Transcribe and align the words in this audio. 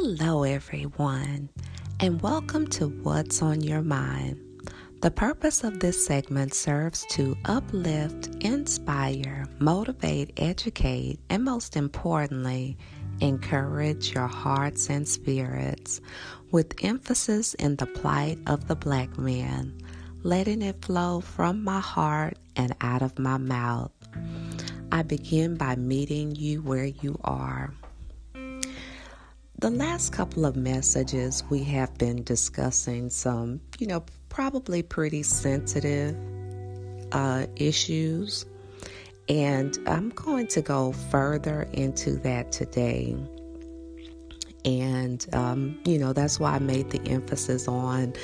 Hello, 0.00 0.44
everyone, 0.44 1.48
and 1.98 2.22
welcome 2.22 2.68
to 2.68 2.86
What's 2.86 3.42
on 3.42 3.62
Your 3.62 3.82
Mind. 3.82 4.38
The 5.02 5.10
purpose 5.10 5.64
of 5.64 5.80
this 5.80 6.06
segment 6.06 6.54
serves 6.54 7.04
to 7.06 7.36
uplift, 7.46 8.28
inspire, 8.38 9.48
motivate, 9.58 10.34
educate, 10.36 11.18
and 11.30 11.42
most 11.42 11.76
importantly, 11.76 12.78
encourage 13.20 14.14
your 14.14 14.28
hearts 14.28 14.88
and 14.88 15.06
spirits 15.08 16.00
with 16.52 16.76
emphasis 16.84 17.54
in 17.54 17.74
the 17.74 17.86
plight 17.86 18.38
of 18.46 18.68
the 18.68 18.76
black 18.76 19.18
man, 19.18 19.76
letting 20.22 20.62
it 20.62 20.80
flow 20.84 21.18
from 21.20 21.64
my 21.64 21.80
heart 21.80 22.38
and 22.54 22.72
out 22.82 23.02
of 23.02 23.18
my 23.18 23.36
mouth. 23.36 23.90
I 24.92 25.02
begin 25.02 25.56
by 25.56 25.74
meeting 25.74 26.36
you 26.36 26.62
where 26.62 26.84
you 26.84 27.18
are. 27.24 27.74
The 29.60 29.70
last 29.70 30.12
couple 30.12 30.46
of 30.46 30.54
messages, 30.54 31.42
we 31.50 31.64
have 31.64 31.98
been 31.98 32.22
discussing 32.22 33.10
some, 33.10 33.60
you 33.80 33.88
know, 33.88 34.04
probably 34.28 34.84
pretty 34.84 35.24
sensitive 35.24 36.16
uh, 37.10 37.46
issues. 37.56 38.46
And 39.28 39.76
I'm 39.84 40.10
going 40.10 40.46
to 40.48 40.62
go 40.62 40.92
further 40.92 41.62
into 41.72 42.18
that 42.18 42.52
today. 42.52 43.16
And, 44.64 45.26
um, 45.32 45.80
you 45.84 45.98
know, 45.98 46.12
that's 46.12 46.38
why 46.38 46.52
I 46.52 46.58
made 46.60 46.90
the 46.90 47.02
emphasis 47.08 47.66
on 47.66 48.14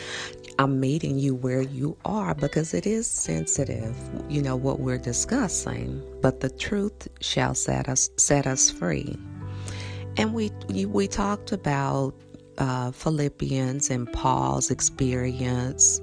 I'm 0.59 0.79
meeting 0.79 1.19
you 1.19 1.35
where 1.35 1.63
you 1.63 1.97
are 2.05 2.35
because 2.35 2.75
it 2.75 2.87
is 2.87 3.09
sensitive, 3.09 3.97
you 4.29 4.41
know, 4.41 4.55
what 4.55 4.79
we're 4.79 4.99
discussing. 4.99 6.01
But 6.23 6.41
the 6.41 6.51
truth 6.51 7.09
shall 7.21 7.57
set 7.57 7.89
us 7.89 8.09
set 8.19 8.47
us 8.47 8.71
free. 8.71 9.19
And 10.17 10.35
we 10.35 10.51
we 10.87 11.09
talked 11.09 11.53
about 11.53 12.15
uh, 12.59 12.93
Philippians 12.93 13.91
and 13.91 14.11
Paul's 14.13 14.71
experience 14.71 16.01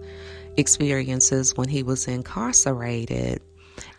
experiences 0.58 1.56
when 1.56 1.70
he 1.70 1.81
was 1.81 2.08
incarcerated 2.08 3.42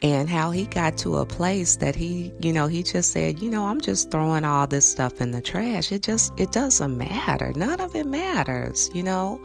and 0.02 0.28
how 0.28 0.50
he 0.50 0.66
got 0.66 0.96
to 0.98 1.16
a 1.16 1.26
place 1.26 1.76
that 1.76 1.94
he, 1.94 2.32
you 2.40 2.52
know, 2.52 2.66
he 2.66 2.82
just 2.82 3.12
said, 3.12 3.40
you 3.40 3.50
know, 3.50 3.66
I'm 3.66 3.80
just 3.80 4.10
throwing 4.10 4.44
all 4.44 4.66
this 4.66 4.88
stuff 4.88 5.20
in 5.20 5.30
the 5.30 5.40
trash. 5.40 5.92
It 5.92 6.02
just, 6.02 6.38
it 6.38 6.52
doesn't 6.52 6.96
matter. 6.96 7.52
None 7.54 7.80
of 7.80 7.94
it 7.94 8.06
matters, 8.06 8.90
you 8.94 9.02
know? 9.02 9.40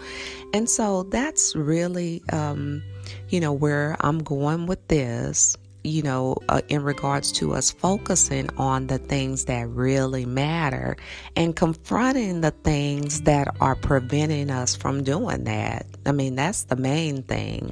And 0.54 0.70
so 0.70 1.04
that's 1.04 1.56
really, 1.56 2.22
um, 2.32 2.84
you 3.30 3.40
know, 3.40 3.54
where 3.54 3.98
I'm 4.02 4.20
going 4.20 4.66
with 4.66 4.86
this, 4.88 5.58
you 5.88 6.02
know, 6.02 6.38
uh, 6.50 6.62
in 6.68 6.84
regards 6.84 7.32
to 7.34 7.54
us 7.54 7.72
focusing 7.72 8.50
on 8.58 8.88
the 8.88 8.98
things 8.98 9.46
that 9.46 9.68
really 9.70 10.26
matter 10.26 10.98
and 11.36 11.56
confronting 11.56 12.42
the 12.42 12.52
things 12.52 13.22
that 13.22 13.48
are 13.62 13.76
preventing 13.76 14.52
us 14.52 14.76
from 14.76 15.04
doing 15.04 15.46
that. 15.46 15.86
I 16.06 16.12
mean, 16.12 16.36
that's 16.36 16.64
the 16.64 16.76
main 16.76 17.24
thing 17.24 17.72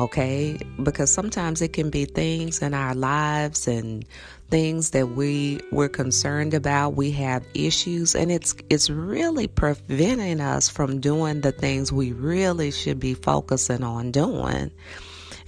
okay? 0.00 0.58
Because 0.82 1.12
sometimes 1.12 1.60
it 1.60 1.72
can 1.72 1.90
be 1.90 2.04
things 2.04 2.62
in 2.62 2.74
our 2.74 2.94
lives 2.94 3.66
and 3.66 4.04
things 4.50 4.90
that 4.90 5.10
we 5.10 5.60
we're 5.70 5.88
concerned 5.88 6.54
about, 6.54 6.94
we 6.94 7.10
have 7.10 7.44
issues 7.54 8.14
and 8.14 8.32
it's 8.32 8.54
it's 8.70 8.88
really 8.88 9.46
preventing 9.46 10.40
us 10.40 10.68
from 10.68 11.00
doing 11.00 11.42
the 11.42 11.52
things 11.52 11.92
we 11.92 12.12
really 12.12 12.70
should 12.70 12.98
be 12.98 13.14
focusing 13.14 13.82
on 13.82 14.10
doing. 14.10 14.70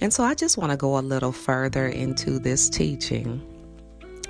And 0.01 0.11
so 0.11 0.23
I 0.23 0.33
just 0.33 0.57
want 0.57 0.71
to 0.71 0.77
go 0.77 0.97
a 0.97 0.99
little 0.99 1.31
further 1.31 1.87
into 1.87 2.39
this 2.39 2.69
teaching. 2.69 3.47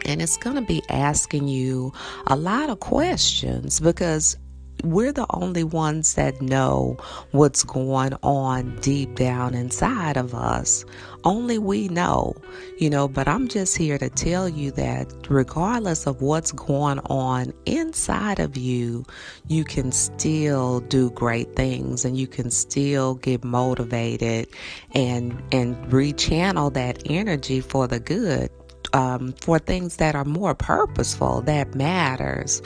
And 0.06 0.22
it's 0.22 0.38
going 0.38 0.58
to 0.58 0.62
be 0.62 0.82
asking 0.90 1.48
you 1.48 1.94
a 2.28 2.36
lot 2.36 2.70
of 2.70 2.80
questions 2.82 3.80
because 3.80 4.38
we're 4.84 5.12
the 5.12 5.26
only 5.32 5.64
ones 5.64 6.16
that 6.16 6.42
know 6.42 6.98
what's 7.32 7.64
going 7.64 8.14
on 8.24 8.76
deep 8.82 9.16
down 9.16 9.54
inside 9.54 10.18
of 10.18 10.34
us. 10.34 10.86
Only 11.24 11.60
we 11.60 11.88
know, 11.88 12.36
you 12.80 12.90
know, 12.90 13.08
but 13.08 13.28
I'm 13.28 13.48
just 13.48 13.78
here 13.78 13.98
to 13.98 14.10
tell 14.10 14.50
you 14.50 14.72
that 14.72 15.14
regardless 15.30 16.08
of 16.08 16.22
what's 16.22 16.52
going 16.52 17.00
on 17.00 17.54
inside 17.66 18.40
of 18.40 18.58
you, 18.58 19.06
you 19.48 19.64
can 19.64 19.92
still 19.92 20.80
do 20.80 21.12
great 21.12 21.56
things 21.56 22.06
and 22.06 22.18
you 22.18 22.28
can 22.28 22.50
still 22.50 23.16
get 23.16 23.44
motivated 23.44 24.48
and 24.96 25.42
and 25.52 25.76
rechannel 25.92 26.74
that 26.74 27.04
energy 27.06 27.62
for 27.62 27.88
the 27.88 28.00
good 28.00 28.50
um, 28.94 29.34
for 29.42 29.60
things 29.60 29.98
that 29.98 30.16
are 30.16 30.26
more 30.26 30.54
purposeful, 30.54 31.42
that 31.44 31.76
matters. 31.76 32.62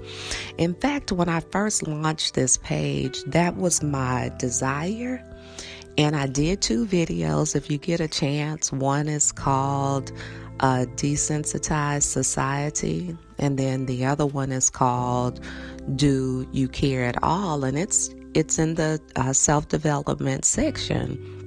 In 0.58 0.74
fact, 0.76 1.12
when 1.12 1.30
I 1.30 1.40
first 1.40 1.88
launched 1.88 2.34
this 2.34 2.58
page, 2.58 3.22
that 3.28 3.56
was 3.56 3.84
my 3.84 4.32
desire. 4.38 5.24
And 5.98 6.16
I 6.16 6.28
did 6.28 6.62
two 6.62 6.86
videos 6.86 7.56
if 7.56 7.70
you 7.70 7.78
get 7.78 8.00
a 8.00 8.08
chance. 8.08 8.72
One 8.72 9.08
is 9.08 9.32
called 9.32 10.12
uh, 10.60 10.86
Desensitized 10.96 12.04
Society, 12.04 13.16
and 13.40 13.58
then 13.58 13.86
the 13.86 14.06
other 14.06 14.26
one 14.26 14.52
is 14.52 14.70
called 14.70 15.40
Do 15.96 16.48
You 16.52 16.68
Care 16.68 17.06
at 17.06 17.22
All? 17.24 17.64
And 17.64 17.78
it's 17.78 18.10
it's 18.34 18.60
in 18.60 18.76
the 18.76 19.00
uh, 19.16 19.32
self 19.32 19.70
development 19.70 20.44
section. 20.44 21.45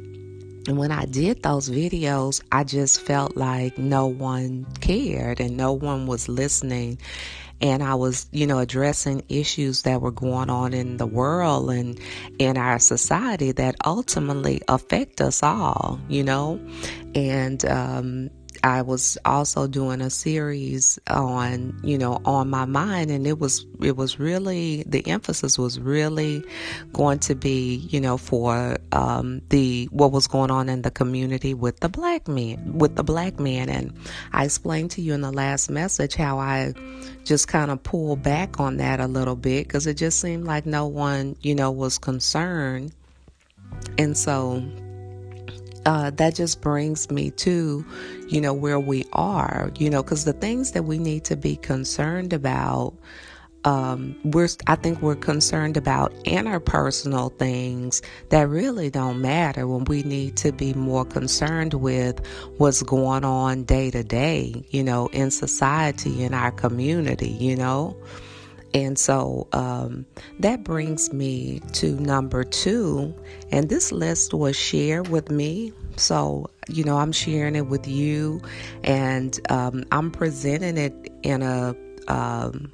And 0.69 0.77
when 0.77 0.93
I 0.93 1.07
did 1.07 1.43
those 1.43 1.71
videos, 1.71 2.43
I 2.53 2.63
just 2.63 3.01
felt 3.01 3.39
like 3.39 3.79
no 3.79 4.07
one 4.07 4.67
cared 4.83 5.41
and 5.41 5.57
no 5.57 5.73
one 5.73 6.07
was 6.07 6.29
listening. 6.29 6.99
And 7.63 7.83
I 7.83 7.95
was, 7.95 8.29
you 8.33 8.47
know, 8.47 8.59
addressing 8.59 9.23
issues 9.31 9.83
that 9.83 10.03
were 10.03 10.11
going 10.11 10.51
on 10.51 10.75
in 10.75 10.99
the 10.99 11.07
world 11.07 11.71
and 11.71 11.99
in 12.39 12.59
our 12.59 12.79
society 12.79 13.51
that 13.53 13.77
ultimately 13.87 14.61
affect 14.69 15.23
us 15.23 15.43
all, 15.43 15.99
you 16.07 16.23
know. 16.23 16.61
And 17.15 17.65
um, 17.65 18.29
I 18.63 18.83
was 18.83 19.19
also 19.25 19.67
doing 19.67 20.01
a 20.01 20.11
series 20.11 20.99
on, 21.07 21.79
you 21.83 21.99
know, 21.99 22.21
on 22.25 22.51
my 22.51 22.65
mind 22.65 23.11
and 23.11 23.27
it 23.27 23.39
was 23.39 23.67
it 23.81 23.97
was 23.97 24.19
really 24.19 24.85
the 24.87 25.07
emphasis 25.07 25.59
was 25.59 25.79
really 25.79 26.45
going 26.93 27.19
to 27.21 27.35
be, 27.35 27.77
you 27.91 28.01
know, 28.01 28.17
for 28.17 28.79
um, 28.93 29.41
the 29.49 29.89
what 29.91 30.13
was 30.13 30.27
going 30.27 30.51
on 30.51 30.69
in 30.69 30.83
the 30.83 30.91
community 30.91 31.55
with 31.55 31.81
the 31.81 31.89
black 31.89 32.29
men, 32.29 32.79
with 32.79 32.97
the 32.97 33.05
black 33.05 33.39
men 33.39 33.69
and 33.69 33.93
I 34.33 34.45
explained 34.45 34.91
to 34.93 35.03
you 35.03 35.15
in 35.15 35.21
the 35.21 35.33
last 35.33 35.71
message 35.71 36.15
how 36.15 36.39
I 36.39 36.75
just 37.25 37.49
kind 37.49 37.71
of 37.71 37.83
pulled 37.83 38.23
back 38.23 38.59
on 38.59 38.79
that 38.79 39.01
a 39.01 39.07
little 39.07 39.37
bit 39.37 39.67
because 39.67 39.87
it 39.87 39.95
just 39.95 40.21
seemed 40.21 40.47
like 40.47 40.67
no 40.67 40.87
one, 40.87 41.37
you 41.43 41.55
know, 41.55 41.71
was 41.71 41.99
concerned. 41.99 42.93
And 43.99 44.17
so 44.17 44.63
uh, 45.87 46.11
that 46.11 46.35
just 46.35 46.61
brings 46.61 47.11
me 47.11 47.31
to, 47.33 47.85
you 48.29 48.41
know, 48.41 48.53
where 48.53 48.81
we 48.81 49.05
are, 49.13 49.71
you 49.79 49.91
know, 49.91 50.03
because 50.03 50.25
the 50.25 50.33
things 50.33 50.73
that 50.73 50.85
we 50.85 50.99
need 50.99 51.25
to 51.25 51.37
be 51.37 51.57
concerned 51.57 52.33
about, 52.33 52.95
um, 53.65 54.17
we're, 54.25 54.49
I 54.67 54.77
think 54.77 55.03
we're 55.03 55.17
concerned 55.17 55.77
about 55.77 56.13
interpersonal 56.25 57.37
things 57.39 58.03
that 58.31 58.49
really 58.49 58.91
don't 58.91 59.21
matter 59.21 59.67
when 59.67 59.85
we 59.85 60.03
need 60.03 60.37
to 60.39 60.53
be 60.53 60.75
more 60.75 61.05
concerned 61.05 61.75
with 61.75 62.25
what's 62.59 62.83
going 62.83 63.25
on 63.25 63.65
day 63.65 63.91
to 63.91 64.05
day, 64.05 64.65
you 64.71 64.85
know, 64.85 65.09
in 65.09 65.31
society, 65.31 66.25
in 66.25 66.35
our 66.35 66.53
community, 66.53 67.31
you 67.31 67.57
know. 67.57 67.97
And 68.75 68.99
so 68.99 69.49
um, 69.53 70.07
that 70.41 70.65
brings 70.65 71.13
me 71.13 71.61
to 71.75 71.93
number 71.93 72.45
two. 72.45 73.15
And 73.51 73.69
this 73.69 73.93
list 73.93 74.35
was 74.35 74.57
shared 74.57 75.09
with 75.09 75.31
me. 75.31 75.73
So, 75.97 76.51
you 76.69 76.85
know, 76.85 76.99
I'm 76.99 77.13
sharing 77.13 77.57
it 77.57 77.67
with 77.67 77.89
you 77.89 78.41
and 78.85 79.39
um, 79.51 79.85
I'm 79.93 80.11
presenting 80.11 80.77
it 80.77 80.95
in 81.23 81.43
a. 81.43 81.75
Um, 82.09 82.73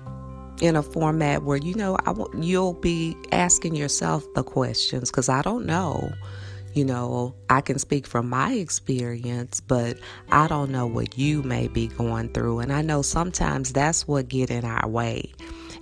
in 0.61 0.77
a 0.77 0.83
format 0.85 1.43
where 1.43 1.57
you 1.57 1.75
know 1.75 1.97
I 2.07 2.13
w- 2.13 2.31
you'll 2.41 2.75
be 2.75 3.17
asking 3.33 3.75
yourself 3.75 4.25
the 4.35 4.45
questions 4.45 5.11
because 5.11 5.29
I 5.29 5.43
don't 5.43 5.67
know. 5.67 6.13
You 6.75 6.85
know, 6.85 7.35
I 7.51 7.61
can 7.61 7.79
speak 7.79 8.07
from 8.07 8.29
my 8.29 8.53
experience, 8.53 9.61
but 9.61 9.99
I 10.31 10.47
don't 10.47 10.71
know 10.71 10.87
what 10.87 11.19
you 11.19 11.43
may 11.43 11.69
be 11.69 11.89
going 11.89 12.31
through, 12.31 12.61
and 12.61 12.73
I 12.73 12.83
know 12.83 13.03
sometimes 13.03 13.73
that's 13.73 14.07
what 14.07 14.29
get 14.29 14.51
in 14.51 14.65
our 14.65 14.89
way. 14.89 15.33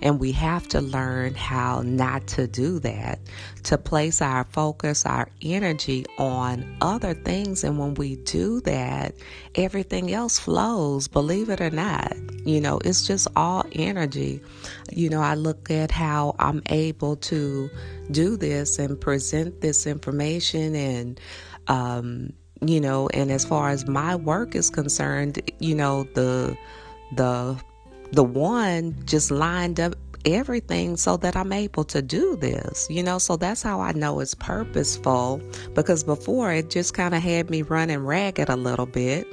And 0.03 0.19
we 0.19 0.33
have 0.33 0.67
to 0.67 0.81
learn 0.81 1.33
how 1.33 1.81
not 1.81 2.27
to 2.27 2.45
do 2.45 2.77
that, 2.79 3.19
to 3.63 3.77
place 3.77 4.21
our 4.21 4.43
focus, 4.43 5.05
our 5.05 5.29
energy 5.41 6.05
on 6.17 6.77
other 6.81 7.13
things. 7.13 7.63
And 7.63 7.79
when 7.79 7.93
we 7.93 8.17
do 8.17 8.59
that, 8.61 9.15
everything 9.55 10.13
else 10.13 10.37
flows, 10.37 11.07
believe 11.07 11.49
it 11.49 11.61
or 11.61 11.69
not. 11.69 12.13
You 12.45 12.59
know, 12.59 12.79
it's 12.83 13.07
just 13.07 13.29
all 13.37 13.63
energy. 13.71 14.41
You 14.91 15.09
know, 15.09 15.21
I 15.21 15.35
look 15.35 15.71
at 15.71 15.89
how 15.89 16.35
I'm 16.37 16.61
able 16.65 17.15
to 17.15 17.69
do 18.11 18.35
this 18.35 18.79
and 18.79 18.99
present 18.99 19.61
this 19.61 19.87
information 19.87 20.75
and, 20.75 21.19
um, 21.67 22.33
you 22.61 22.81
know, 22.81 23.07
and 23.13 23.31
as 23.31 23.45
far 23.45 23.69
as 23.69 23.87
my 23.87 24.17
work 24.17 24.53
is 24.53 24.69
concerned, 24.69 25.39
you 25.59 25.75
know, 25.75 26.03
the 26.13 26.57
the 27.15 27.57
the 28.13 28.23
one 28.23 28.95
just 29.05 29.31
lined 29.31 29.79
up 29.79 29.95
everything 30.25 30.95
so 30.95 31.17
that 31.17 31.35
I'm 31.35 31.51
able 31.51 31.83
to 31.85 32.01
do 32.01 32.35
this, 32.35 32.87
you 32.89 33.03
know. 33.03 33.17
So 33.17 33.35
that's 33.35 33.61
how 33.61 33.81
I 33.81 33.91
know 33.91 34.19
it's 34.19 34.35
purposeful 34.35 35.41
because 35.73 36.03
before 36.03 36.51
it 36.51 36.69
just 36.69 36.93
kind 36.93 37.15
of 37.15 37.21
had 37.21 37.49
me 37.49 37.63
running 37.63 38.05
ragged 38.05 38.49
a 38.49 38.55
little 38.55 38.85
bit 38.85 39.27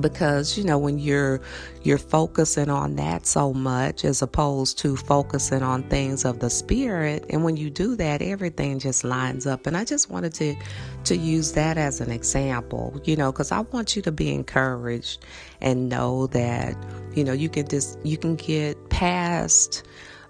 because 0.00 0.56
you 0.56 0.64
know 0.64 0.78
when 0.78 0.98
you're 0.98 1.40
you're 1.82 1.98
focusing 1.98 2.68
on 2.68 2.96
that 2.96 3.26
so 3.26 3.52
much 3.52 4.04
as 4.04 4.22
opposed 4.22 4.78
to 4.78 4.96
focusing 4.96 5.62
on 5.62 5.82
things 5.84 6.24
of 6.24 6.40
the 6.40 6.50
spirit 6.50 7.24
and 7.30 7.44
when 7.44 7.56
you 7.56 7.70
do 7.70 7.96
that 7.96 8.22
everything 8.22 8.78
just 8.78 9.04
lines 9.04 9.46
up. 9.46 9.66
And 9.66 9.76
i 9.76 9.84
just 9.84 10.10
wanted 10.10 10.34
to 10.34 10.56
to 11.04 11.16
use 11.16 11.52
that 11.52 11.78
as 11.78 12.00
an 12.00 12.10
example 12.10 13.00
you 13.04 13.16
know 13.16 13.32
because 13.32 13.52
i 13.52 13.60
want 13.60 13.96
you 13.96 14.02
to 14.02 14.12
be 14.12 14.32
encouraged 14.32 15.24
and 15.60 15.88
know 15.88 16.26
that 16.28 16.76
you 17.14 17.24
know 17.24 17.32
you 17.32 17.48
can 17.48 17.66
just 17.68 17.98
you 18.04 18.16
can 18.16 18.36
get 18.36 18.90
past 18.90 19.84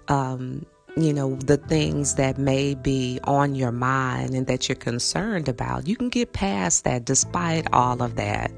um 0.07 0.65
you 0.97 1.13
know, 1.13 1.35
the 1.35 1.57
things 1.57 2.15
that 2.15 2.37
may 2.37 2.73
be 2.73 3.19
on 3.23 3.55
your 3.55 3.71
mind 3.71 4.33
and 4.33 4.47
that 4.47 4.67
you're 4.67 4.75
concerned 4.75 5.47
about. 5.47 5.87
You 5.87 5.95
can 5.95 6.09
get 6.09 6.33
past 6.33 6.83
that 6.83 7.05
despite 7.05 7.67
all 7.73 8.01
of 8.01 8.15
that. 8.15 8.51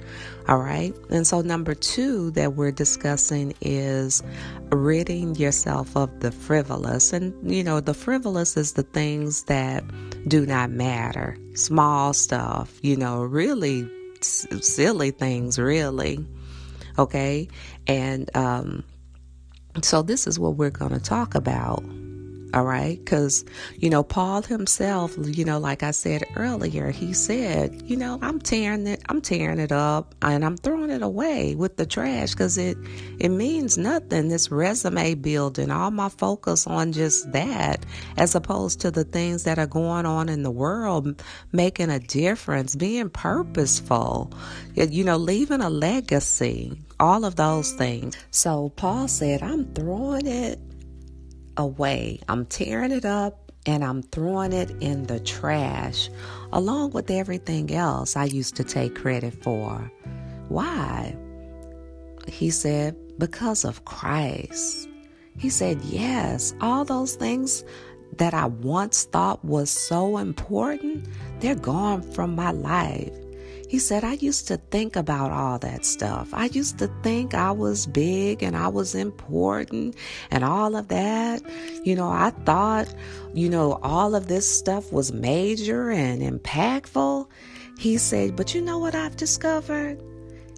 All 0.48 0.58
right. 0.58 0.94
And 1.10 1.28
so, 1.28 1.42
number 1.42 1.76
two 1.76 2.32
that 2.32 2.56
we're 2.56 2.72
discussing 2.72 3.54
is 3.62 4.24
ridding 4.72 5.36
yourself 5.36 5.96
of 5.96 6.20
the 6.22 6.32
frivolous. 6.32 7.14
And, 7.14 7.34
you 7.52 7.64
know, 7.64 7.80
the 7.80 7.94
frivolous 7.94 8.58
is 8.58 8.74
the 8.74 8.84
things 8.84 9.44
that 9.44 9.84
do 10.28 10.46
not 10.46 10.72
matter, 10.72 11.38
small 11.54 12.14
stuff, 12.14 12.80
you 12.82 12.96
know, 12.96 13.24
really 13.24 13.88
s- 14.20 14.48
silly 14.62 15.12
things, 15.12 15.60
really. 15.60 16.26
Okay. 16.98 17.48
And, 17.88 18.36
um, 18.36 18.84
so 19.82 20.02
this 20.02 20.28
is 20.28 20.38
what 20.38 20.56
we're 20.56 20.70
going 20.70 20.92
to 20.92 21.00
talk 21.00 21.34
about 21.34 21.84
all 22.54 22.66
right. 22.66 23.00
Because, 23.00 23.46
you 23.78 23.90
know, 23.90 24.04
Paul 24.04 24.42
himself, 24.42 25.16
you 25.18 25.46
know, 25.46 25.58
like 25.58 25.84
I 25.84 25.92
said 25.92 26.24
earlier, 26.36 26.92
he 26.92 27.14
said, 27.14 27.82
you 27.86 27.96
know, 27.96 28.20
I'm 28.22 28.40
tearing 28.40 28.88
it, 28.88 29.02
I'm 29.08 29.22
tearing 29.22 29.60
it 29.60 29.72
up 29.72 30.16
and 30.22 30.44
I'm 30.44 30.58
throwing 30.58 30.90
it 30.90 31.02
away 31.02 31.56
with 31.56 31.78
the 31.78 31.86
trash 31.86 32.32
because 32.32 32.58
it, 32.58 32.78
it 33.20 33.30
means 33.30 33.78
nothing. 33.78 34.28
This 34.28 34.52
resume 34.52 35.16
building, 35.16 35.72
all 35.72 35.92
my 35.92 36.10
focus 36.10 36.68
on 36.68 36.92
just 36.92 37.32
that, 37.32 37.86
as 38.18 38.36
opposed 38.36 38.82
to 38.82 38.92
the 38.92 39.06
things 39.06 39.44
that 39.44 39.58
are 39.58 39.68
going 39.68 40.06
on 40.06 40.28
in 40.28 40.44
the 40.44 40.52
world, 40.52 41.24
making 41.54 41.90
a 41.90 42.00
difference, 42.00 42.76
being 42.76 43.10
purposeful, 43.10 44.34
you 44.76 45.06
know, 45.06 45.18
leaving 45.18 45.62
a 45.62 45.70
legacy, 45.70 46.78
all 47.00 47.24
of 47.24 47.38
those 47.38 47.72
things. 47.74 48.18
So 48.32 48.70
Paul 48.76 49.08
said, 49.08 49.42
I'm 49.42 49.74
throwing 49.74 50.28
it 50.28 50.60
away. 51.58 52.20
I'm 52.28 52.46
tearing 52.46 52.92
it 52.92 53.06
up 53.06 53.52
and 53.66 53.84
I'm 53.84 54.02
throwing 54.02 54.54
it 54.54 54.72
in 54.82 55.06
the 55.08 55.20
trash 55.20 56.10
along 56.52 56.92
with 56.92 57.12
everything 57.12 57.74
else 57.74 58.16
I 58.16 58.26
used 58.26 58.56
to 58.56 58.64
take 58.64 58.96
credit 58.96 59.44
for. 59.44 59.92
Why? 60.50 61.16
He 62.28 62.50
said, 62.50 62.96
because 63.18 63.64
of 63.64 63.86
Christ. 63.86 64.88
He 65.38 65.50
said, 65.50 65.82
yes, 65.82 66.54
all 66.62 66.86
those 66.86 67.16
things 67.16 67.64
that 68.18 68.34
I 68.34 68.46
once 68.48 69.04
thought 69.06 69.44
was 69.46 69.70
so 69.70 70.18
important, 70.18 71.08
they're 71.40 71.56
gone 71.56 72.02
from 72.02 72.36
my 72.36 72.52
life. 72.52 73.14
He 73.72 73.80
said, 73.80 74.04
I 74.04 74.16
used 74.16 74.50
to 74.50 74.58
think 74.58 74.98
about 74.98 75.32
all 75.32 75.58
that 75.60 75.86
stuff. 75.86 76.28
I 76.34 76.48
used 76.48 76.78
to 76.80 76.88
think 77.04 77.34
I 77.34 77.52
was 77.52 77.88
big 77.88 78.44
and 78.44 78.54
I 78.54 78.68
was 78.68 78.94
important 78.94 79.96
and 80.30 80.44
all 80.44 80.76
of 80.76 80.90
that. 80.90 81.42
You 81.86 81.96
know, 81.96 82.10
I 82.10 82.32
thought, 82.44 82.94
you 83.34 83.48
know, 83.48 83.80
all 83.82 84.14
of 84.14 84.28
this 84.28 84.46
stuff 84.46 84.92
was 84.92 85.14
major 85.14 85.90
and 85.90 86.22
impactful. 86.22 87.30
He 87.80 87.98
said, 87.98 88.36
but 88.36 88.54
you 88.54 88.60
know 88.60 88.78
what 88.78 88.94
I've 88.94 89.16
discovered? 89.16 90.04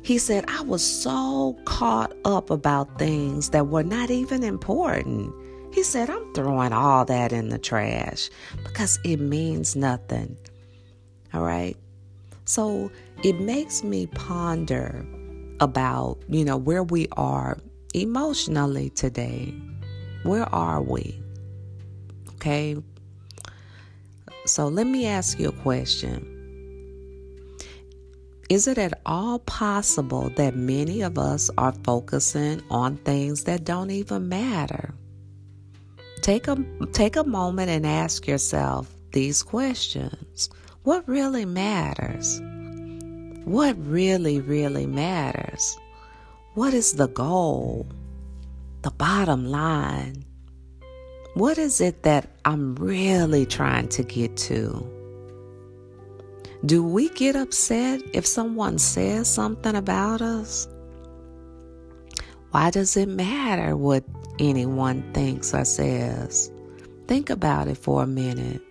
He 0.02 0.18
said, 0.18 0.46
I 0.48 0.64
was 0.64 0.84
so 0.84 1.56
caught 1.66 2.18
up 2.26 2.50
about 2.50 2.98
things 2.98 3.52
that 3.52 3.68
were 3.68 3.84
not 3.84 4.10
even 4.10 4.42
important. 4.42 5.32
He 5.72 5.84
said, 5.84 6.10
I'm 6.10 6.34
throwing 6.34 6.74
all 6.74 7.06
that 7.06 7.32
in 7.32 7.50
the 7.50 7.60
trash 7.60 8.32
because 8.64 8.98
it 9.06 9.18
means 9.18 9.76
nothing. 9.76 10.36
All 11.32 11.44
right. 11.44 11.78
So 12.46 12.92
it 13.24 13.40
makes 13.40 13.84
me 13.84 14.08
ponder 14.08 15.06
about, 15.60 16.18
you 16.28 16.44
know, 16.44 16.58
where 16.58 16.84
we 16.84 17.08
are 17.14 17.58
emotionally 17.94 18.90
today. 18.90 19.54
Where 20.24 20.48
are 20.54 20.82
we? 20.82 21.22
Okay. 22.36 22.78
So 24.46 24.68
let 24.68 24.88
me 24.88 25.08
ask 25.08 25.40
you 25.40 25.50
a 25.50 25.54
question. 25.54 26.30
Is 28.50 28.68
it 28.68 28.78
at 28.78 29.00
all 29.06 29.40
possible 29.40 30.30
that 30.36 30.56
many 30.56 31.02
of 31.02 31.18
us 31.18 31.50
are 31.58 31.72
focusing 31.84 32.62
on 32.70 32.98
things 32.98 33.46
that 33.46 33.64
don't 33.64 33.90
even 33.90 34.28
matter? 34.28 34.94
Take 36.22 36.48
a 36.48 36.58
take 36.92 37.16
a 37.16 37.24
moment 37.24 37.70
and 37.70 37.86
ask 37.86 38.28
yourself 38.28 38.94
these 39.12 39.44
questions. 39.44 40.50
What 40.84 41.08
really 41.08 41.46
matters? 41.46 42.42
What 43.46 43.78
really, 43.88 44.42
really 44.42 44.86
matters? 44.86 45.78
What 46.56 46.74
is 46.74 46.94
the 46.94 47.08
goal? 47.08 47.88
The 48.82 48.92
bottom 48.92 49.46
line? 49.46 50.26
What 51.36 51.58
is 51.58 51.80
it 51.80 52.04
that 52.04 52.28
I'm 52.44 52.76
really 52.76 53.46
trying 53.46 53.88
to 53.90 54.04
get 54.04 54.36
to? 54.52 54.86
Do 56.66 56.84
we 56.84 57.08
get 57.08 57.38
upset 57.38 58.02
if 58.12 58.28
someone 58.28 58.78
says 58.78 59.30
something 59.30 59.78
about 59.78 60.22
us? 60.22 60.68
Why 62.52 62.72
does 62.72 62.98
it 62.98 63.08
matter 63.08 63.78
what 63.78 64.04
anyone 64.38 65.14
thinks 65.14 65.54
or 65.54 65.64
says? 65.64 66.52
Think 67.08 67.30
about 67.30 67.70
it 67.70 67.78
for 67.78 68.04
a 68.04 68.08
minute. 68.08 68.62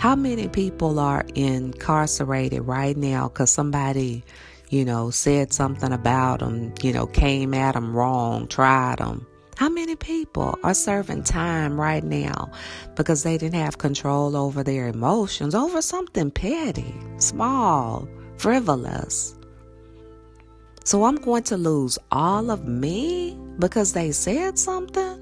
How 0.00 0.16
many 0.16 0.48
people 0.48 0.98
are 0.98 1.26
incarcerated 1.34 2.62
right 2.62 2.96
now 2.96 3.28
because 3.28 3.50
somebody, 3.50 4.24
you 4.70 4.82
know, 4.82 5.10
said 5.10 5.52
something 5.52 5.92
about 5.92 6.38
them, 6.38 6.72
you 6.80 6.94
know, 6.94 7.06
came 7.06 7.52
at 7.52 7.74
them 7.74 7.94
wrong, 7.94 8.48
tried 8.48 9.00
them? 9.00 9.26
How 9.58 9.68
many 9.68 9.96
people 9.96 10.58
are 10.62 10.72
serving 10.72 11.24
time 11.24 11.78
right 11.78 12.02
now 12.02 12.50
because 12.96 13.24
they 13.24 13.36
didn't 13.36 13.60
have 13.60 13.76
control 13.76 14.36
over 14.36 14.62
their 14.62 14.88
emotions, 14.88 15.54
over 15.54 15.82
something 15.82 16.30
petty, 16.30 16.94
small, 17.18 18.08
frivolous? 18.38 19.36
So 20.82 21.04
I'm 21.04 21.16
going 21.16 21.42
to 21.42 21.58
lose 21.58 21.98
all 22.10 22.50
of 22.50 22.66
me 22.66 23.38
because 23.58 23.92
they 23.92 24.12
said 24.12 24.58
something? 24.58 25.19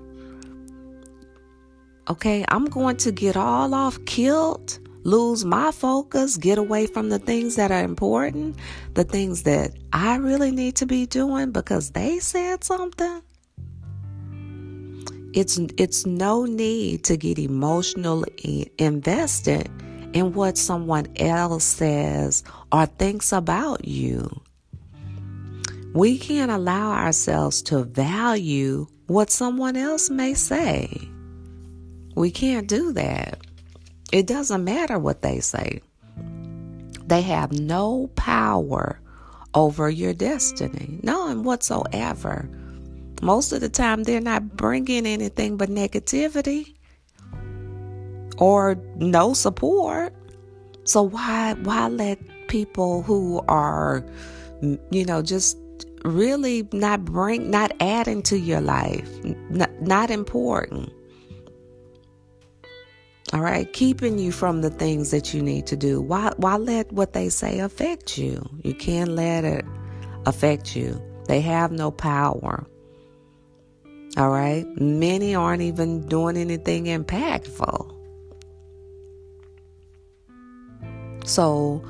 Okay, 2.10 2.42
I'm 2.48 2.64
going 2.64 2.96
to 2.98 3.12
get 3.12 3.36
all 3.36 3.74
off 3.74 4.02
kilt, 4.06 4.78
lose 5.02 5.44
my 5.44 5.70
focus, 5.70 6.38
get 6.38 6.56
away 6.56 6.86
from 6.86 7.10
the 7.10 7.18
things 7.18 7.56
that 7.56 7.70
are 7.70 7.82
important, 7.82 8.56
the 8.94 9.04
things 9.04 9.42
that 9.42 9.72
I 9.92 10.16
really 10.16 10.50
need 10.50 10.76
to 10.76 10.86
be 10.86 11.04
doing 11.04 11.50
because 11.50 11.90
they 11.90 12.18
said 12.18 12.64
something. 12.64 13.20
It's 15.34 15.58
it's 15.76 16.06
no 16.06 16.46
need 16.46 17.04
to 17.04 17.18
get 17.18 17.38
emotionally 17.38 18.72
invested 18.78 19.70
in 20.14 20.32
what 20.32 20.56
someone 20.56 21.08
else 21.16 21.64
says 21.64 22.42
or 22.72 22.86
thinks 22.86 23.32
about 23.32 23.84
you. 23.84 24.40
We 25.92 26.16
can't 26.16 26.50
allow 26.50 26.92
ourselves 26.92 27.60
to 27.64 27.84
value 27.84 28.86
what 29.08 29.30
someone 29.30 29.76
else 29.76 30.08
may 30.08 30.32
say. 30.32 31.10
We 32.18 32.32
can't 32.32 32.66
do 32.66 32.92
that. 32.94 33.38
It 34.10 34.26
doesn't 34.26 34.64
matter 34.64 34.98
what 34.98 35.22
they 35.22 35.38
say. 35.38 35.80
They 37.06 37.22
have 37.22 37.52
no 37.52 38.10
power 38.16 38.98
over 39.54 39.88
your 39.88 40.14
destiny, 40.14 40.98
none 41.04 41.44
whatsoever. 41.44 42.50
Most 43.22 43.52
of 43.52 43.60
the 43.60 43.68
time, 43.68 44.02
they're 44.02 44.20
not 44.20 44.56
bringing 44.56 45.06
anything 45.06 45.56
but 45.56 45.68
negativity 45.68 46.74
or 48.36 48.76
no 48.96 49.32
support. 49.32 50.12
So 50.82 51.04
why 51.04 51.54
why 51.62 51.86
let 51.86 52.18
people 52.48 53.04
who 53.04 53.44
are, 53.46 54.04
you 54.90 55.04
know, 55.04 55.22
just 55.22 55.56
really 56.04 56.68
not 56.72 57.04
bring 57.04 57.48
not 57.48 57.70
adding 57.78 58.22
to 58.22 58.36
your 58.36 58.60
life, 58.60 59.08
not, 59.50 59.70
not 59.80 60.10
important 60.10 60.92
all 63.32 63.40
right, 63.40 63.70
keeping 63.72 64.18
you 64.18 64.32
from 64.32 64.62
the 64.62 64.70
things 64.70 65.10
that 65.10 65.34
you 65.34 65.42
need 65.42 65.66
to 65.66 65.76
do. 65.76 66.00
Why 66.00 66.32
why 66.36 66.56
let 66.56 66.90
what 66.92 67.12
they 67.12 67.28
say 67.28 67.58
affect 67.58 68.16
you? 68.16 68.48
You 68.64 68.74
can't 68.74 69.10
let 69.10 69.44
it 69.44 69.64
affect 70.26 70.74
you. 70.74 71.00
They 71.26 71.40
have 71.42 71.70
no 71.70 71.90
power. 71.90 72.66
All 74.16 74.30
right? 74.30 74.66
Many 74.80 75.34
aren't 75.34 75.62
even 75.62 76.06
doing 76.06 76.36
anything 76.36 76.86
impactful. 76.86 77.94
So, 81.24 81.84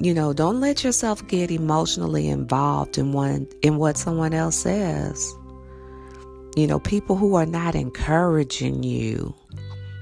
you 0.00 0.12
know, 0.12 0.32
don't 0.32 0.60
let 0.60 0.82
yourself 0.82 1.26
get 1.28 1.52
emotionally 1.52 2.28
involved 2.28 2.98
in 2.98 3.12
one 3.12 3.46
in 3.62 3.76
what 3.76 3.96
someone 3.96 4.34
else 4.34 4.56
says. 4.56 5.32
You 6.56 6.66
know, 6.66 6.80
people 6.80 7.16
who 7.16 7.36
are 7.36 7.46
not 7.46 7.74
encouraging 7.76 8.82
you, 8.82 9.32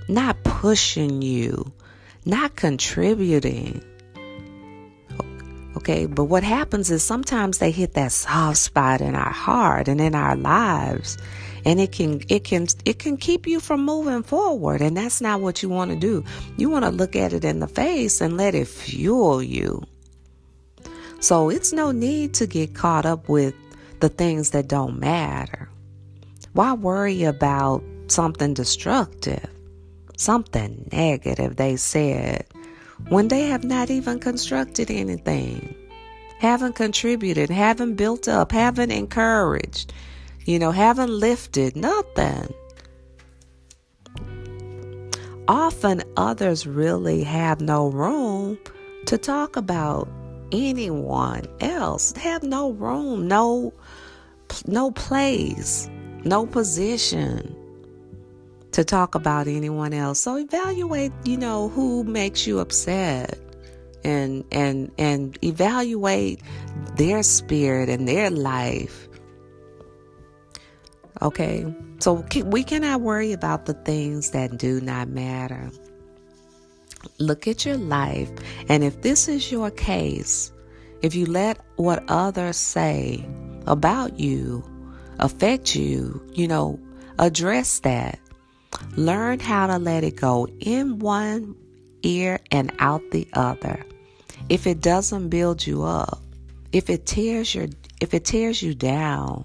not 0.08 0.39
pushing 0.60 1.22
you, 1.22 1.72
not 2.26 2.54
contributing. 2.54 3.82
Okay, 5.74 6.04
but 6.04 6.24
what 6.24 6.42
happens 6.42 6.90
is 6.90 7.02
sometimes 7.02 7.56
they 7.56 7.70
hit 7.70 7.94
that 7.94 8.12
soft 8.12 8.58
spot 8.58 9.00
in 9.00 9.14
our 9.14 9.32
heart 9.32 9.88
and 9.88 10.02
in 10.02 10.14
our 10.14 10.36
lives 10.36 11.16
and 11.64 11.80
it 11.80 11.92
can 11.92 12.20
it 12.28 12.44
can 12.44 12.66
it 12.84 12.98
can 12.98 13.16
keep 13.16 13.46
you 13.46 13.58
from 13.58 13.86
moving 13.86 14.22
forward 14.22 14.82
and 14.82 14.98
that's 14.98 15.22
not 15.22 15.40
what 15.40 15.62
you 15.62 15.70
want 15.70 15.92
to 15.92 15.96
do. 15.96 16.22
You 16.58 16.68
want 16.68 16.84
to 16.84 16.90
look 16.90 17.16
at 17.16 17.32
it 17.32 17.42
in 17.42 17.60
the 17.60 17.66
face 17.66 18.20
and 18.20 18.36
let 18.36 18.54
it 18.54 18.68
fuel 18.68 19.42
you. 19.42 19.82
So 21.20 21.48
it's 21.48 21.72
no 21.72 21.90
need 21.90 22.34
to 22.34 22.46
get 22.46 22.74
caught 22.74 23.06
up 23.06 23.30
with 23.30 23.54
the 24.00 24.10
things 24.10 24.50
that 24.50 24.68
don't 24.68 25.00
matter. 25.00 25.70
Why 26.52 26.74
worry 26.74 27.24
about 27.24 27.82
something 28.08 28.52
destructive, 28.52 29.48
something 30.20 30.88
negative 30.92 31.56
they 31.56 31.76
said, 31.76 32.46
when 33.08 33.28
they 33.28 33.46
have 33.46 33.64
not 33.64 33.90
even 33.90 34.20
constructed 34.20 34.90
anything, 34.90 35.74
haven't 36.38 36.74
contributed, 36.74 37.50
haven't 37.50 37.94
built 37.94 38.28
up, 38.28 38.52
haven't 38.52 38.90
encouraged, 38.90 39.92
you 40.44 40.58
know, 40.58 40.70
haven't 40.70 41.10
lifted, 41.10 41.74
nothing? 41.74 42.52
Often 45.48 46.02
others 46.16 46.66
really 46.66 47.22
have 47.24 47.60
no 47.60 47.88
room 47.88 48.58
to 49.06 49.16
talk 49.18 49.56
about 49.56 50.08
anyone 50.52 51.46
else, 51.60 52.12
have 52.12 52.42
no 52.42 52.72
room, 52.72 53.26
no 53.26 53.72
no 54.66 54.90
place 54.90 55.88
no 56.24 56.44
position 56.44 57.56
to 58.80 58.84
talk 58.84 59.14
about 59.14 59.46
anyone 59.46 59.92
else. 59.92 60.20
So 60.20 60.38
evaluate, 60.38 61.12
you 61.24 61.36
know, 61.36 61.68
who 61.68 62.02
makes 62.02 62.46
you 62.46 62.60
upset 62.60 63.38
and 64.02 64.42
and 64.50 64.90
and 64.96 65.38
evaluate 65.44 66.40
their 66.96 67.22
spirit 67.22 67.90
and 67.90 68.08
their 68.08 68.30
life. 68.30 69.06
Okay? 71.20 71.66
So 71.98 72.24
we 72.46 72.64
cannot 72.64 73.02
worry 73.02 73.32
about 73.32 73.66
the 73.66 73.74
things 73.74 74.30
that 74.30 74.56
do 74.56 74.80
not 74.80 75.08
matter. 75.10 75.70
Look 77.18 77.46
at 77.46 77.66
your 77.66 77.76
life, 77.76 78.30
and 78.70 78.82
if 78.82 79.02
this 79.02 79.28
is 79.28 79.52
your 79.52 79.70
case, 79.70 80.52
if 81.02 81.14
you 81.14 81.26
let 81.26 81.60
what 81.76 82.02
others 82.08 82.56
say 82.56 83.28
about 83.66 84.18
you 84.18 84.64
affect 85.18 85.76
you, 85.76 86.22
you 86.32 86.48
know, 86.48 86.80
address 87.18 87.80
that. 87.80 88.18
Learn 88.96 89.40
how 89.40 89.66
to 89.66 89.78
let 89.78 90.04
it 90.04 90.16
go 90.16 90.48
in 90.60 90.98
one 90.98 91.54
ear 92.02 92.40
and 92.50 92.72
out 92.78 93.02
the 93.10 93.28
other. 93.34 93.84
If 94.48 94.66
it 94.66 94.80
doesn't 94.80 95.28
build 95.28 95.66
you 95.66 95.84
up, 95.84 96.20
if 96.72 96.90
it 96.90 97.06
tears 97.06 97.54
your 97.54 97.68
if 98.00 98.14
it 98.14 98.24
tears 98.24 98.62
you 98.62 98.74
down, 98.74 99.44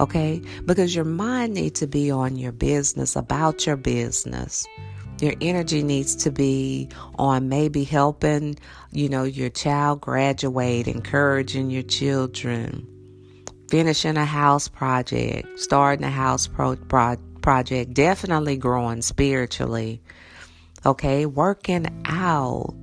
okay? 0.00 0.42
Because 0.66 0.94
your 0.94 1.04
mind 1.04 1.54
needs 1.54 1.80
to 1.80 1.86
be 1.86 2.10
on 2.10 2.36
your 2.36 2.52
business, 2.52 3.16
about 3.16 3.66
your 3.66 3.76
business. 3.76 4.66
Your 5.20 5.34
energy 5.40 5.82
needs 5.82 6.14
to 6.16 6.30
be 6.30 6.88
on 7.16 7.48
maybe 7.48 7.82
helping, 7.82 8.56
you 8.92 9.08
know, 9.08 9.24
your 9.24 9.50
child 9.50 10.00
graduate, 10.00 10.86
encouraging 10.86 11.70
your 11.70 11.82
children, 11.82 12.86
finishing 13.68 14.16
a 14.16 14.24
house 14.24 14.68
project, 14.68 15.58
starting 15.58 16.04
a 16.04 16.10
house 16.10 16.46
pro- 16.46 16.76
pro- 16.76 17.16
project, 17.48 17.94
definitely 17.94 18.58
growing 18.58 19.00
spiritually. 19.00 20.02
Okay, 20.84 21.24
working 21.24 21.86
out, 22.04 22.74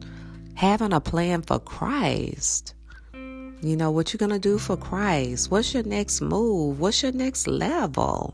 having 0.55 0.91
a 0.91 0.99
plan 0.99 1.43
for 1.43 1.59
Christ. 1.59 2.73
You 3.13 3.77
know, 3.77 3.91
what 3.91 4.11
you're 4.11 4.17
going 4.17 4.31
to 4.31 4.39
do 4.39 4.57
for 4.57 4.75
Christ. 4.75 5.51
What's 5.51 5.71
your 5.75 5.83
next 5.83 6.19
move? 6.19 6.79
What's 6.79 7.03
your 7.03 7.11
next 7.11 7.47
level? 7.47 8.33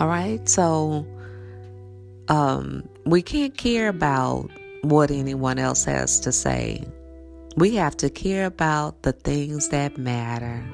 All 0.00 0.08
right, 0.08 0.48
so 0.48 1.06
um, 2.28 2.88
we 3.04 3.20
can't 3.20 3.54
care 3.58 3.88
about 3.88 4.48
what 4.80 5.10
anyone 5.10 5.58
else 5.58 5.84
has 5.84 6.18
to 6.20 6.32
say. 6.32 6.82
We 7.58 7.74
have 7.74 7.94
to 7.98 8.08
care 8.08 8.46
about 8.46 9.02
the 9.02 9.12
things 9.12 9.68
that 9.68 9.98
matter. 9.98 10.64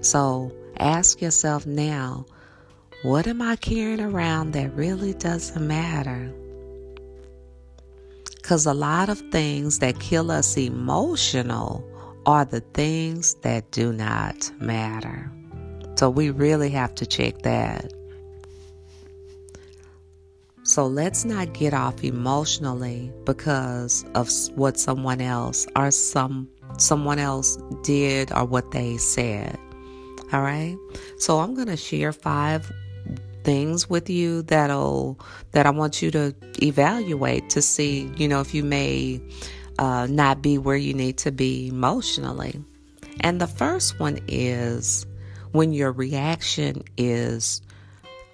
So 0.00 0.50
ask 0.80 1.20
yourself 1.20 1.66
now 1.66 2.26
what 3.02 3.26
am 3.26 3.42
I 3.42 3.56
carrying 3.56 4.00
around 4.00 4.52
that 4.52 4.74
really 4.74 5.12
doesn't 5.14 5.64
matter? 5.64 6.32
Because 8.34 8.66
a 8.66 8.74
lot 8.74 9.08
of 9.08 9.20
things 9.30 9.80
that 9.80 10.00
kill 10.00 10.30
us 10.30 10.56
emotional 10.56 11.84
are 12.24 12.44
the 12.44 12.60
things 12.60 13.34
that 13.42 13.70
do 13.70 13.92
not 13.92 14.50
matter. 14.60 15.30
So 15.96 16.10
we 16.10 16.30
really 16.30 16.70
have 16.70 16.94
to 16.96 17.06
check 17.06 17.42
that. 17.42 17.92
So 20.62 20.86
let's 20.86 21.24
not 21.24 21.52
get 21.52 21.74
off 21.74 22.02
emotionally 22.02 23.12
because 23.24 24.04
of 24.14 24.28
what 24.56 24.80
someone 24.80 25.20
else 25.20 25.66
or 25.76 25.90
some 25.90 26.48
someone 26.78 27.18
else 27.18 27.56
did 27.82 28.32
or 28.32 28.44
what 28.44 28.72
they 28.72 28.96
said. 28.96 29.58
All 30.32 30.42
right? 30.42 30.76
So 31.18 31.38
I'm 31.38 31.54
going 31.54 31.68
to 31.68 31.76
share 31.76 32.12
five 32.12 32.70
things 33.44 33.88
with 33.88 34.10
you 34.10 34.42
that'll 34.42 35.18
that 35.52 35.66
I 35.66 35.70
want 35.70 36.02
you 36.02 36.10
to 36.10 36.34
evaluate 36.62 37.48
to 37.50 37.62
see, 37.62 38.10
you 38.16 38.26
know, 38.26 38.40
if 38.40 38.52
you 38.52 38.64
may 38.64 39.20
uh, 39.78 40.08
not 40.10 40.42
be 40.42 40.58
where 40.58 40.76
you 40.76 40.92
need 40.92 41.18
to 41.18 41.30
be 41.30 41.68
emotionally. 41.68 42.60
And 43.20 43.40
the 43.40 43.46
first 43.46 44.00
one 44.00 44.18
is 44.26 45.06
when 45.52 45.72
your 45.72 45.92
reaction 45.92 46.82
is 46.96 47.62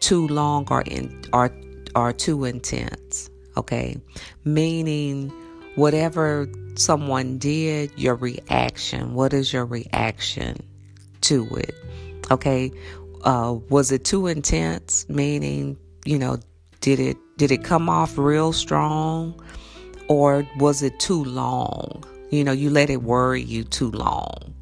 too 0.00 0.26
long 0.28 0.66
or 0.70 0.82
in, 0.82 1.22
or 1.32 1.54
are 1.94 2.12
too 2.12 2.44
intense. 2.44 3.28
Okay. 3.56 4.00
Meaning, 4.44 5.30
whatever 5.74 6.48
someone 6.74 7.36
did, 7.36 7.92
your 7.96 8.14
reaction, 8.14 9.14
what 9.14 9.34
is 9.34 9.52
your 9.52 9.66
reaction 9.66 10.56
to 11.22 11.46
it? 11.56 11.74
Okay. 12.30 12.72
Uh, 13.24 13.58
was 13.68 13.92
it 13.92 14.04
too 14.04 14.26
intense? 14.26 15.08
Meaning, 15.08 15.78
you 16.04 16.18
know, 16.18 16.38
did 16.80 16.98
it, 16.98 17.16
did 17.36 17.50
it 17.50 17.64
come 17.64 17.88
off 17.88 18.18
real 18.18 18.52
strong 18.52 19.40
or 20.08 20.46
was 20.58 20.82
it 20.82 20.98
too 20.98 21.24
long? 21.24 22.04
You 22.30 22.44
know, 22.44 22.52
you 22.52 22.70
let 22.70 22.90
it 22.90 23.02
worry 23.02 23.42
you 23.42 23.64
too 23.64 23.90
long. 23.90 24.54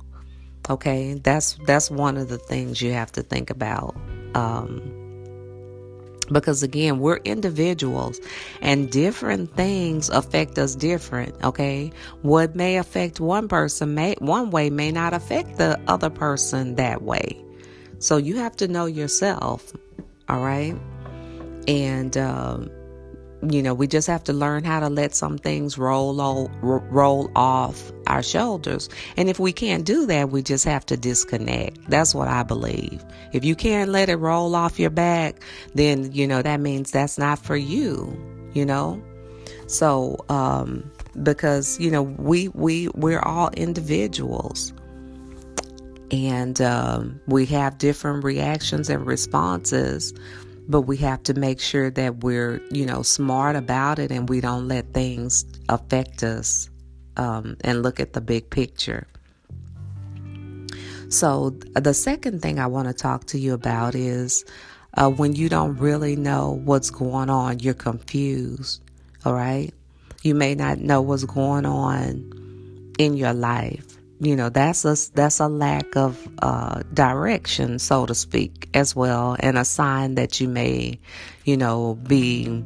Okay. 0.69 1.15
That's, 1.15 1.59
that's 1.67 1.91
one 1.91 2.17
of 2.17 2.29
the 2.29 2.39
things 2.39 2.83
you 2.83 2.93
have 2.93 3.13
to 3.13 3.23
think 3.23 3.51
about. 3.51 3.97
Um, 4.35 5.00
because 6.33 6.63
again 6.63 6.99
we're 6.99 7.17
individuals 7.19 8.21
and 8.61 8.91
different 8.91 9.55
things 9.57 10.09
affect 10.11 10.59
us 10.59 10.75
different 10.75 11.35
okay? 11.45 11.93
What 12.23 12.55
may 12.57 12.77
affect 12.77 13.21
one 13.21 13.49
person 13.49 13.95
may 13.95 14.17
one 14.19 14.51
way 14.51 14.71
may 14.71 14.93
not 14.93 15.15
affect 15.15 15.59
the 15.59 15.81
other 15.87 16.11
person 16.11 16.77
that 16.77 17.03
way. 17.03 17.43
So 17.99 18.17
you 18.17 18.37
have 18.37 18.57
to 18.57 18.69
know 18.69 18.87
yourself 18.87 19.73
all 20.31 20.41
right? 20.41 20.77
And 21.67 22.17
um, 22.17 22.71
you 23.49 23.63
know 23.63 23.73
we 23.73 23.87
just 23.87 24.07
have 24.07 24.25
to 24.25 24.33
learn 24.33 24.65
how 24.65 24.81
to 24.81 24.89
let 24.89 25.15
some 25.15 25.39
things 25.39 25.79
roll 25.79 26.21
o- 26.21 26.51
roll 26.63 27.31
off 27.37 27.93
our 28.07 28.23
shoulders. 28.23 28.89
And 29.17 29.29
if 29.31 29.39
we 29.39 29.53
can't 29.53 29.85
do 29.85 30.07
that 30.07 30.31
we 30.31 30.43
just 30.43 30.65
have 30.65 30.85
to 30.87 30.97
disconnect. 30.97 31.79
That's 31.89 32.15
what 32.15 32.29
i 32.29 32.43
believe. 32.43 33.05
If 33.33 33.45
you 33.45 33.55
can't 33.55 33.91
let 33.91 34.09
it 34.09 34.17
roll 34.17 34.55
off 34.55 34.79
your 34.79 34.91
back 34.91 35.43
then 35.75 36.13
you 36.13 36.27
know 36.27 36.43
that 36.43 36.61
means 36.61 36.91
that's 36.91 37.19
not 37.19 37.39
for 37.39 37.57
you 37.57 38.17
you 38.53 38.67
know? 38.67 39.03
So 39.67 40.25
um 40.29 40.91
because 41.23 41.79
you 41.81 41.91
know 41.91 42.03
we 42.03 42.49
we 42.49 42.89
we're 42.89 43.21
all 43.21 43.51
individuals. 43.51 44.73
And 46.13 46.61
um, 46.61 47.21
we 47.29 47.47
have 47.47 47.79
different 47.79 48.25
reactions 48.25 48.91
and 48.91 49.07
responses 49.07 50.13
but 50.71 50.83
we 50.83 50.97
have 50.99 51.23
to 51.25 51.35
make 51.35 51.59
sure 51.59 51.91
that 51.91 52.19
we're, 52.19 52.63
you 52.71 52.87
know, 52.87 53.03
smart 53.03 53.57
about 53.57 53.99
it 53.99 54.13
and 54.13 54.29
we 54.29 54.41
don't 54.41 54.69
let 54.69 54.95
things 54.95 55.45
affect 55.69 56.23
us 56.23 56.71
um, 57.17 57.57
and 57.63 57.83
look 57.83 57.99
at 57.99 58.13
the 58.13 58.21
big 58.21 58.49
picture. 58.51 59.09
So, 61.09 61.51
the 61.75 61.93
second 61.93 62.41
thing 62.41 62.61
I 62.61 62.69
want 62.69 62.87
to 62.87 62.95
talk 62.95 63.25
to 63.27 63.39
you 63.39 63.53
about 63.53 63.97
is 63.97 64.45
uh, 64.95 65.11
when 65.11 65.35
you 65.35 65.49
don't 65.49 65.77
really 65.77 66.15
know 66.15 66.61
what's 66.65 66.91
going 66.91 67.31
on, 67.31 67.59
you're 67.59 67.75
confused. 67.75 68.81
All 69.25 69.35
right. 69.35 69.75
You 70.23 70.37
may 70.37 70.55
not 70.55 70.79
know 70.79 71.03
what's 71.03 71.25
going 71.25 71.67
on 71.67 72.93
in 72.97 73.17
your 73.17 73.33
life. 73.33 74.00
You 74.21 74.37
know, 74.37 74.51
that's 74.51 74.85
a, 74.85 74.97
that's 75.15 75.41
a 75.41 75.49
lack 75.49 75.97
of 75.97 76.29
uh, 76.41 76.83
direction, 76.93 77.79
so 77.79 78.05
to 78.05 78.15
speak, 78.15 78.69
as 78.75 78.95
well, 78.95 79.35
and 79.41 79.57
a 79.57 79.65
sign 79.65 80.17
that 80.17 80.41
you 80.41 80.49
may, 80.49 81.01
you 81.45 81.57
know, 81.57 81.95
be, 81.95 82.63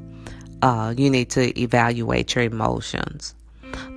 uh, 0.63 0.95
you 0.97 1.11
need 1.11 1.31
to 1.31 1.59
evaluate 1.61 2.35
your 2.35 2.43
emotions. 2.43 3.37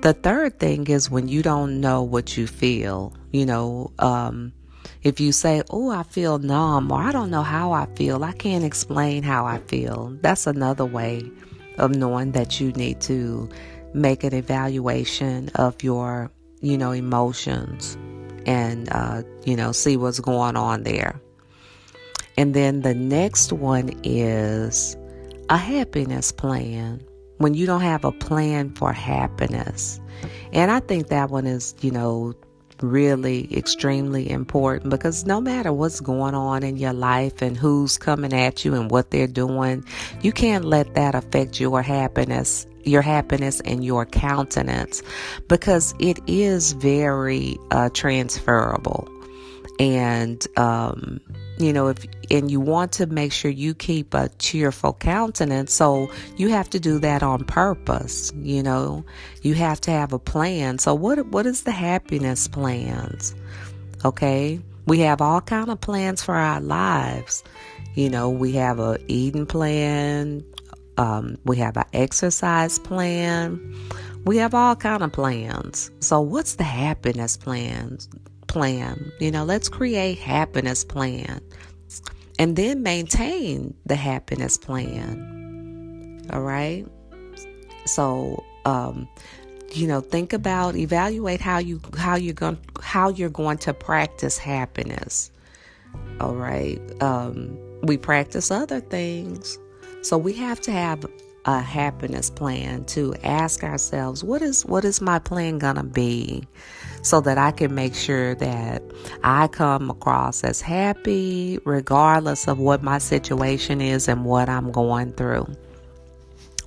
The 0.02 0.12
third 0.12 0.60
thing 0.60 0.86
is 0.86 1.10
when 1.10 1.26
you 1.26 1.42
don't 1.42 1.80
know 1.80 2.04
what 2.04 2.36
you 2.36 2.46
feel, 2.46 3.12
you 3.32 3.44
know, 3.44 3.90
um, 3.98 4.52
if 5.02 5.18
you 5.18 5.32
say, 5.32 5.62
Oh, 5.70 5.90
I 5.90 6.04
feel 6.04 6.38
numb, 6.38 6.92
or 6.92 7.00
I 7.00 7.10
don't 7.10 7.30
know 7.30 7.42
how 7.42 7.72
I 7.72 7.86
feel, 7.96 8.22
I 8.22 8.32
can't 8.32 8.64
explain 8.64 9.24
how 9.24 9.46
I 9.46 9.58
feel, 9.58 10.16
that's 10.20 10.46
another 10.46 10.84
way 10.84 11.28
of 11.76 11.94
knowing 11.94 12.32
that 12.32 12.60
you 12.60 12.72
need 12.72 13.00
to 13.02 13.48
make 13.94 14.22
an 14.22 14.34
evaluation 14.34 15.50
of 15.54 15.82
your, 15.82 16.30
you 16.60 16.78
know, 16.78 16.92
emotions 16.92 17.96
and, 18.46 18.88
uh, 18.90 19.22
you 19.44 19.56
know, 19.56 19.72
see 19.72 19.96
what's 19.96 20.20
going 20.20 20.56
on 20.56 20.82
there. 20.82 21.20
And 22.36 22.54
then 22.54 22.82
the 22.82 22.94
next 22.94 23.52
one 23.52 23.90
is 24.04 24.96
a 25.50 25.56
happiness 25.56 26.32
plan. 26.32 27.04
When 27.38 27.54
you 27.54 27.66
don't 27.66 27.82
have 27.82 28.04
a 28.04 28.12
plan 28.12 28.70
for 28.74 28.92
happiness. 28.92 30.00
And 30.52 30.70
I 30.70 30.80
think 30.80 31.08
that 31.08 31.30
one 31.30 31.46
is, 31.46 31.74
you 31.80 31.92
know, 31.92 32.34
really 32.82 33.48
extremely 33.56 34.28
important 34.30 34.90
because 34.90 35.26
no 35.26 35.40
matter 35.40 35.72
what's 35.72 36.00
going 36.00 36.34
on 36.34 36.62
in 36.62 36.76
your 36.76 36.92
life 36.92 37.42
and 37.42 37.56
who's 37.56 37.98
coming 37.98 38.32
at 38.32 38.64
you 38.64 38.74
and 38.74 38.90
what 38.90 39.10
they're 39.10 39.26
doing, 39.26 39.84
you 40.22 40.32
can't 40.32 40.64
let 40.64 40.94
that 40.94 41.14
affect 41.14 41.60
your 41.60 41.82
happiness, 41.82 42.66
your 42.88 43.02
happiness 43.02 43.60
and 43.60 43.84
your 43.84 44.06
countenance 44.06 45.02
because 45.48 45.94
it 45.98 46.18
is 46.26 46.72
very 46.72 47.56
uh, 47.70 47.90
transferable. 47.92 49.08
And, 49.78 50.44
um, 50.56 51.20
you 51.58 51.72
know, 51.72 51.88
if, 51.88 52.04
and 52.30 52.50
you 52.50 52.58
want 52.58 52.92
to 52.92 53.06
make 53.06 53.32
sure 53.32 53.50
you 53.50 53.74
keep 53.74 54.12
a 54.12 54.28
cheerful 54.38 54.92
countenance. 54.92 55.72
So 55.72 56.10
you 56.36 56.48
have 56.48 56.68
to 56.70 56.80
do 56.80 56.98
that 56.98 57.22
on 57.22 57.44
purpose. 57.44 58.32
You 58.36 58.62
know, 58.62 59.04
you 59.42 59.54
have 59.54 59.80
to 59.82 59.92
have 59.92 60.12
a 60.12 60.18
plan. 60.18 60.78
So 60.78 60.94
what, 60.94 61.24
what 61.26 61.46
is 61.46 61.62
the 61.62 61.70
happiness 61.70 62.48
plans? 62.48 63.34
Okay. 64.04 64.60
We 64.86 65.00
have 65.00 65.20
all 65.20 65.42
kind 65.42 65.70
of 65.70 65.80
plans 65.80 66.22
for 66.22 66.34
our 66.34 66.60
lives. 66.60 67.44
You 67.94 68.08
know, 68.08 68.30
we 68.30 68.52
have 68.52 68.80
a 68.80 68.98
eating 69.06 69.44
plan. 69.44 70.44
Um, 70.98 71.38
we 71.44 71.56
have 71.56 71.76
an 71.76 71.86
exercise 71.94 72.78
plan. 72.78 73.74
We 74.24 74.36
have 74.36 74.52
all 74.52 74.76
kind 74.76 75.02
of 75.02 75.12
plans. 75.12 75.90
So 76.00 76.20
what's 76.20 76.56
the 76.56 76.64
happiness 76.64 77.36
plans? 77.36 78.08
plan. 78.48 79.12
You 79.20 79.30
know, 79.30 79.44
let's 79.44 79.68
create 79.68 80.18
happiness 80.18 80.84
plan 80.84 81.40
and 82.38 82.56
then 82.56 82.82
maintain 82.82 83.74
the 83.86 83.94
happiness 83.94 84.58
plan. 84.58 86.26
All 86.32 86.42
right? 86.42 86.84
So, 87.84 88.44
um, 88.64 89.08
you 89.72 89.86
know, 89.86 90.00
think 90.00 90.32
about 90.32 90.76
evaluate 90.76 91.40
how 91.40 91.58
you 91.58 91.80
how 91.96 92.16
you're 92.16 92.34
going 92.34 92.58
how 92.82 93.10
you're 93.10 93.30
going 93.30 93.58
to 93.58 93.72
practice 93.72 94.36
happiness. 94.36 95.30
All 96.20 96.34
right? 96.34 96.80
Um, 97.00 97.56
we 97.82 97.96
practice 97.96 98.50
other 98.50 98.80
things. 98.80 99.58
So 100.02 100.16
we 100.16 100.32
have 100.34 100.60
to 100.62 100.72
have 100.72 101.04
a 101.44 101.60
happiness 101.60 102.30
plan 102.30 102.84
to 102.84 103.14
ask 103.22 103.64
ourselves 103.64 104.22
what 104.22 104.42
is 104.42 104.66
what 104.66 104.84
is 104.84 105.00
my 105.00 105.18
plan 105.18 105.58
gonna 105.58 105.82
be 105.84 106.44
so 107.02 107.20
that 107.22 107.38
I 107.38 107.52
can 107.52 107.74
make 107.74 107.94
sure 107.94 108.34
that 108.36 108.82
I 109.24 109.48
come 109.48 109.90
across 109.90 110.44
as 110.44 110.60
happy 110.60 111.58
regardless 111.64 112.48
of 112.48 112.58
what 112.58 112.82
my 112.82 112.98
situation 112.98 113.80
is 113.80 114.08
and 114.08 114.24
what 114.24 114.48
I'm 114.48 114.70
going 114.70 115.12
through. 115.12 115.46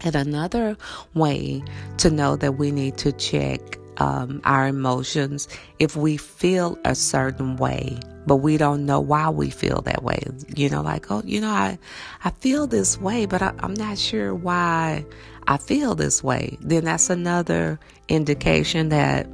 And 0.04 0.16
another 0.16 0.76
way 1.14 1.64
to 1.98 2.10
know 2.10 2.36
that 2.38 2.54
we 2.54 2.72
need 2.72 2.98
to 2.98 3.12
check 3.12 3.78
um, 4.02 4.42
our 4.46 4.68
emotions 4.68 5.48
if 5.78 5.96
we 5.96 6.18
feel 6.18 6.76
a 6.84 6.96
certain 6.96 7.56
way, 7.58 8.00
but 8.26 8.38
we 8.38 8.58
don't 8.58 8.88
know 8.88 9.00
why 9.00 9.30
we 9.30 9.52
feel 9.52 9.82
that 9.84 10.02
way. 10.02 10.20
You 10.56 10.70
know, 10.70 10.82
like, 10.82 11.12
oh, 11.12 11.22
you 11.24 11.40
know, 11.40 11.52
I, 11.52 11.78
I 12.24 12.32
feel 12.32 12.66
this 12.66 13.00
way, 13.00 13.28
but 13.28 13.44
I, 13.44 13.54
I'm 13.60 13.76
not 13.76 14.00
sure 14.00 14.34
why 14.34 15.06
I 15.48 15.58
feel 15.58 15.94
this 15.94 16.24
way. 16.24 16.58
Then 16.62 16.86
that's 16.86 17.12
another 17.12 17.80
indication 18.08 18.90
that 18.90 19.28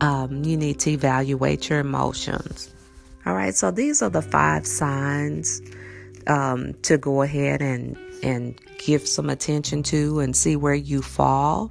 um, 0.00 0.44
you 0.44 0.56
need 0.56 0.80
to 0.80 0.92
evaluate 0.92 1.68
your 1.68 1.80
emotions. 1.80 2.72
All 3.26 3.34
right, 3.34 3.54
so 3.54 3.70
these 3.70 4.00
are 4.00 4.08
the 4.08 4.22
five 4.22 4.66
signs 4.66 5.60
um, 6.26 6.72
to 6.84 6.96
go 6.96 7.20
ahead 7.20 7.60
and 7.60 7.98
and 8.22 8.58
give 8.78 9.06
some 9.06 9.28
attention 9.28 9.82
to 9.82 10.20
and 10.20 10.34
see 10.34 10.56
where 10.56 10.74
you 10.74 11.02
fall. 11.02 11.70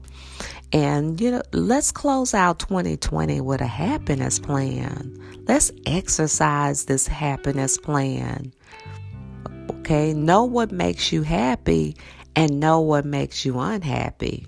And, 0.73 1.21
you 1.21 1.31
know, 1.31 1.41
let's 1.53 1.91
close 1.91 2.33
out 2.33 2.59
2020 2.59 3.41
with 3.41 3.61
a 3.61 3.67
happiness 3.67 4.39
plan. 4.39 5.17
Let's 5.47 5.71
exercise 5.85 6.85
this 6.85 7.07
happiness 7.07 7.77
plan. 7.77 8.51
Okay, 9.69 10.13
know 10.13 10.43
what 10.43 10.71
makes 10.71 11.11
you 11.11 11.21
happy 11.21 11.95
and 12.35 12.59
know 12.59 12.81
what 12.81 13.05
makes 13.05 13.45
you 13.45 13.59
unhappy. 13.59 14.47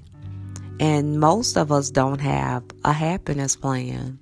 And 0.79 1.19
most 1.19 1.57
of 1.57 1.71
us 1.71 1.89
don't 1.89 2.19
have 2.19 2.63
a 2.83 2.93
happiness 2.93 3.55
plan. 3.55 4.19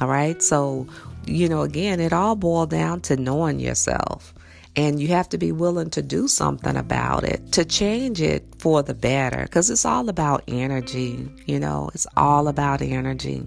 All 0.00 0.08
right, 0.08 0.42
so, 0.42 0.86
you 1.26 1.48
know, 1.48 1.62
again, 1.62 2.00
it 2.00 2.12
all 2.12 2.34
boils 2.34 2.68
down 2.68 3.00
to 3.02 3.16
knowing 3.16 3.60
yourself. 3.60 4.34
And 4.74 4.98
you 5.00 5.08
have 5.08 5.28
to 5.30 5.38
be 5.38 5.52
willing 5.52 5.90
to 5.90 6.02
do 6.02 6.28
something 6.28 6.76
about 6.76 7.24
it, 7.24 7.52
to 7.52 7.64
change 7.64 8.22
it 8.22 8.42
for 8.58 8.82
the 8.82 8.94
better, 8.94 9.42
because 9.42 9.68
it's 9.68 9.84
all 9.84 10.08
about 10.08 10.44
energy. 10.48 11.28
You 11.46 11.60
know, 11.60 11.90
it's 11.92 12.06
all 12.16 12.48
about 12.48 12.80
energy 12.80 13.42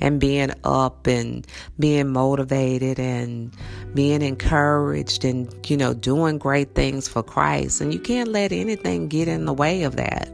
and 0.00 0.20
being 0.20 0.50
up 0.64 1.06
and 1.06 1.46
being 1.78 2.08
motivated 2.08 2.98
and 2.98 3.52
being 3.94 4.22
encouraged 4.22 5.24
and, 5.24 5.48
you 5.68 5.76
know, 5.76 5.94
doing 5.94 6.38
great 6.38 6.74
things 6.74 7.08
for 7.08 7.22
Christ. 7.22 7.80
And 7.80 7.92
you 7.92 8.00
can't 8.00 8.28
let 8.28 8.52
anything 8.52 9.08
get 9.08 9.28
in 9.28 9.46
the 9.46 9.54
way 9.54 9.82
of 9.82 9.96
that. 9.96 10.28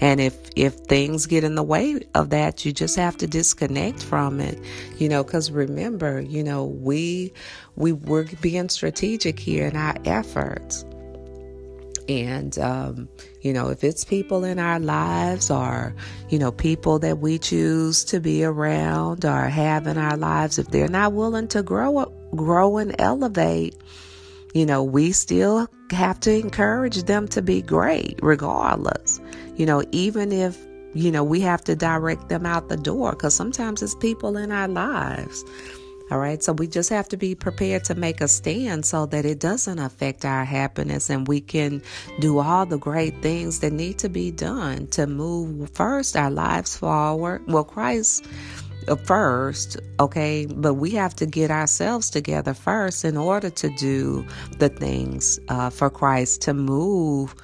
And 0.00 0.20
if 0.20 0.36
if 0.56 0.74
things 0.74 1.26
get 1.26 1.44
in 1.44 1.54
the 1.54 1.62
way 1.62 2.00
of 2.14 2.30
that, 2.30 2.64
you 2.64 2.72
just 2.72 2.96
have 2.96 3.16
to 3.18 3.26
disconnect 3.26 4.02
from 4.02 4.40
it. 4.40 4.58
You 4.98 5.08
know, 5.08 5.22
cuz 5.22 5.50
remember, 5.50 6.20
you 6.20 6.42
know, 6.42 6.64
we 6.64 7.32
we 7.76 7.92
we're 7.92 8.26
being 8.40 8.68
strategic 8.70 9.38
here 9.38 9.66
in 9.66 9.76
our 9.76 9.94
efforts. 10.04 10.84
And, 12.08 12.58
um, 12.58 13.08
you 13.40 13.52
know, 13.52 13.68
if 13.68 13.84
it's 13.84 14.04
people 14.04 14.42
in 14.42 14.58
our 14.58 14.80
lives 14.80 15.48
or, 15.48 15.94
you 16.28 16.40
know, 16.40 16.50
people 16.50 16.98
that 17.00 17.18
we 17.18 17.38
choose 17.38 18.02
to 18.06 18.18
be 18.18 18.42
around 18.42 19.24
or 19.24 19.44
have 19.44 19.86
in 19.86 19.96
our 19.96 20.16
lives, 20.16 20.58
if 20.58 20.68
they're 20.68 20.88
not 20.88 21.12
willing 21.12 21.46
to 21.48 21.62
grow, 21.62 21.98
up, 21.98 22.12
grow 22.34 22.78
and 22.78 22.96
elevate, 22.98 23.76
you 24.54 24.66
know, 24.66 24.82
we 24.82 25.12
still 25.12 25.68
have 25.90 26.20
to 26.20 26.32
encourage 26.32 27.02
them 27.04 27.28
to 27.28 27.42
be 27.42 27.62
great 27.62 28.18
regardless. 28.22 29.20
You 29.56 29.66
know, 29.66 29.82
even 29.92 30.32
if, 30.32 30.58
you 30.94 31.10
know, 31.10 31.22
we 31.22 31.40
have 31.40 31.62
to 31.64 31.76
direct 31.76 32.28
them 32.28 32.46
out 32.46 32.68
the 32.68 32.76
door 32.76 33.12
because 33.12 33.34
sometimes 33.34 33.82
it's 33.82 33.94
people 33.94 34.36
in 34.36 34.50
our 34.50 34.68
lives. 34.68 35.44
All 36.10 36.18
right. 36.18 36.42
So 36.42 36.52
we 36.52 36.66
just 36.66 36.90
have 36.90 37.08
to 37.10 37.16
be 37.16 37.36
prepared 37.36 37.84
to 37.84 37.94
make 37.94 38.20
a 38.20 38.26
stand 38.26 38.84
so 38.84 39.06
that 39.06 39.24
it 39.24 39.38
doesn't 39.38 39.78
affect 39.78 40.24
our 40.24 40.44
happiness 40.44 41.08
and 41.08 41.28
we 41.28 41.40
can 41.40 41.82
do 42.18 42.40
all 42.40 42.66
the 42.66 42.78
great 42.78 43.22
things 43.22 43.60
that 43.60 43.72
need 43.72 44.00
to 44.00 44.08
be 44.08 44.32
done 44.32 44.88
to 44.88 45.06
move 45.06 45.70
first 45.70 46.16
our 46.16 46.30
lives 46.30 46.76
forward. 46.76 47.44
Well, 47.46 47.62
Christ 47.62 48.26
first, 48.96 49.76
okay? 49.98 50.46
But 50.46 50.74
we 50.74 50.90
have 50.92 51.14
to 51.16 51.26
get 51.26 51.50
ourselves 51.50 52.10
together 52.10 52.54
first 52.54 53.04
in 53.04 53.16
order 53.16 53.50
to 53.50 53.68
do 53.76 54.26
the 54.58 54.68
things 54.68 55.38
uh, 55.48 55.70
for 55.70 55.90
Christ 55.90 56.42
to 56.42 56.54
move 56.54 57.34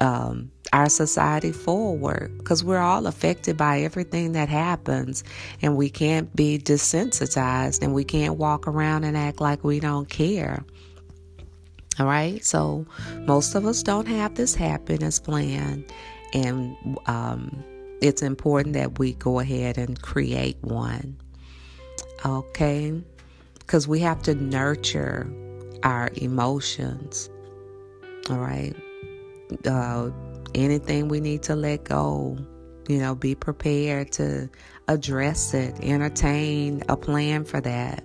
um, 0.00 0.50
our 0.72 0.88
society 0.88 1.52
forward 1.52 2.36
because 2.38 2.62
we're 2.62 2.78
all 2.78 3.06
affected 3.06 3.56
by 3.56 3.80
everything 3.80 4.32
that 4.32 4.48
happens 4.48 5.24
and 5.62 5.76
we 5.76 5.88
can't 5.88 6.34
be 6.36 6.58
desensitized 6.58 7.82
and 7.82 7.94
we 7.94 8.04
can't 8.04 8.36
walk 8.36 8.68
around 8.68 9.04
and 9.04 9.16
act 9.16 9.40
like 9.40 9.64
we 9.64 9.80
don't 9.80 10.08
care. 10.08 10.64
All 11.98 12.06
right, 12.06 12.44
so 12.44 12.86
most 13.26 13.56
of 13.56 13.66
us 13.66 13.82
don't 13.82 14.06
have 14.06 14.36
this 14.36 14.54
happiness 14.54 15.18
plan, 15.18 15.84
and 16.32 16.76
um, 17.06 17.64
it's 18.00 18.22
important 18.22 18.74
that 18.74 18.98
we 18.98 19.14
go 19.14 19.40
ahead 19.40 19.78
and 19.78 20.00
create 20.00 20.56
one. 20.62 21.16
Okay. 22.24 23.02
because 23.58 23.86
we 23.86 24.00
have 24.00 24.22
to 24.22 24.34
nurture 24.34 25.30
our 25.82 26.10
emotions. 26.16 27.28
All 28.30 28.38
right. 28.38 28.74
Uh, 29.66 30.10
anything 30.54 31.08
we 31.08 31.20
need 31.20 31.42
to 31.44 31.54
let 31.54 31.84
go, 31.84 32.38
you 32.88 32.98
know, 32.98 33.14
be 33.14 33.34
prepared 33.34 34.10
to 34.12 34.48
address 34.88 35.52
it, 35.54 35.78
entertain 35.82 36.82
a 36.88 36.96
plan 36.96 37.44
for 37.44 37.60
that. 37.60 38.04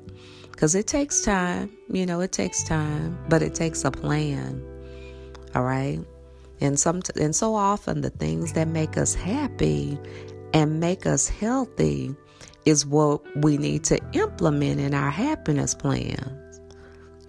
Because 0.52 0.76
it 0.76 0.86
takes 0.88 1.22
time, 1.22 1.72
you 1.90 2.06
know, 2.06 2.20
it 2.22 2.32
takes 2.34 2.64
time, 2.64 3.18
but 3.30 3.42
it 3.42 3.56
takes 3.56 3.86
a 3.86 3.92
plan. 3.92 4.64
All 5.56 5.64
right. 5.64 6.00
And 6.62 6.80
some 6.80 7.02
and 7.20 7.36
so 7.36 7.56
often 7.56 8.02
the 8.02 8.10
things 8.10 8.54
that 8.54 8.68
make 8.68 8.98
us 8.98 9.14
happy 9.14 10.00
and 10.54 10.80
make 10.80 11.06
us 11.06 11.28
healthy 11.28 12.16
is 12.66 12.86
what 12.86 13.22
we 13.44 13.58
need 13.58 13.84
to 13.86 14.00
implement 14.14 14.80
in 14.80 14.94
our 14.94 15.10
happiness 15.10 15.74
plan. 15.74 16.40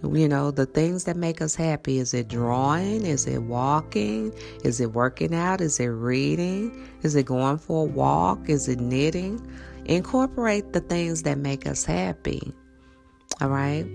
You 0.02 0.28
know, 0.28 0.50
the 0.50 0.66
things 0.66 1.04
that 1.04 1.16
make 1.16 1.40
us 1.40 1.54
happy 1.54 1.98
is 1.98 2.12
it 2.12 2.28
drawing? 2.28 3.06
Is 3.06 3.26
it 3.26 3.42
walking? 3.42 4.34
Is 4.62 4.78
it 4.78 4.92
working 4.92 5.34
out? 5.34 5.62
Is 5.62 5.80
it 5.80 5.86
reading? 5.86 6.86
Is 7.02 7.14
it 7.14 7.24
going 7.24 7.56
for 7.56 7.86
a 7.86 7.90
walk? 7.90 8.50
Is 8.50 8.68
it 8.68 8.80
knitting? 8.80 9.40
Incorporate 9.86 10.74
the 10.74 10.80
things 10.80 11.22
that 11.22 11.38
make 11.38 11.66
us 11.66 11.84
happy. 11.86 12.52
All 13.40 13.48
right. 13.48 13.86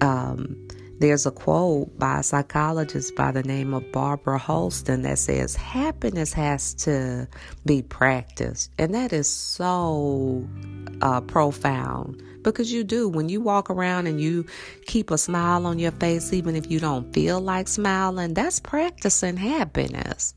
Um, 0.00 0.68
there's 1.00 1.24
a 1.24 1.30
quote 1.30 1.98
by 1.98 2.20
a 2.20 2.22
psychologist 2.22 3.16
by 3.16 3.32
the 3.32 3.42
name 3.42 3.72
of 3.72 3.90
Barbara 3.90 4.36
Holston 4.38 5.00
that 5.02 5.18
says, 5.18 5.56
Happiness 5.56 6.32
has 6.34 6.74
to 6.74 7.26
be 7.64 7.80
practiced. 7.80 8.70
And 8.78 8.94
that 8.94 9.12
is 9.14 9.28
so 9.32 10.46
uh, 11.00 11.22
profound 11.22 12.22
because 12.42 12.70
you 12.70 12.84
do. 12.84 13.08
When 13.08 13.30
you 13.30 13.40
walk 13.40 13.70
around 13.70 14.08
and 14.08 14.20
you 14.20 14.44
keep 14.84 15.10
a 15.10 15.16
smile 15.16 15.66
on 15.66 15.78
your 15.78 15.92
face, 15.92 16.34
even 16.34 16.54
if 16.54 16.70
you 16.70 16.78
don't 16.78 17.10
feel 17.14 17.40
like 17.40 17.66
smiling, 17.66 18.34
that's 18.34 18.60
practicing 18.60 19.38
happiness. 19.38 20.34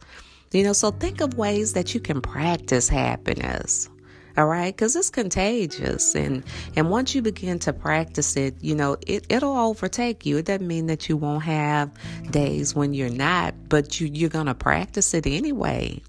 You 0.53 0.63
know, 0.63 0.73
so 0.73 0.91
think 0.91 1.19
of 1.19 1.37
ways 1.37 1.73
that 1.73 1.93
you 1.93 1.99
can 1.99 2.21
practice 2.21 2.87
happiness. 2.87 3.89
All 4.35 4.47
right, 4.47 4.75
because 4.75 4.95
it's 4.95 5.11
contagious, 5.11 6.15
and 6.15 6.43
and 6.75 6.89
once 6.89 7.13
you 7.13 7.21
begin 7.21 7.59
to 7.59 7.73
practice 7.73 8.35
it, 8.35 8.55
you 8.61 8.73
know 8.73 8.97
it 9.05 9.27
it'll 9.29 9.55
overtake 9.55 10.25
you. 10.25 10.37
It 10.37 10.45
doesn't 10.45 10.65
mean 10.65 10.87
that 10.87 11.07
you 11.07 11.17
won't 11.17 11.43
have 11.43 11.91
days 12.31 12.73
when 12.73 12.95
you're 12.95 13.09
not, 13.09 13.53
but 13.69 14.01
you 14.01 14.09
you're 14.11 14.31
gonna 14.31 14.55
practice 14.55 15.13
it 15.13 15.27
anyway, 15.27 16.01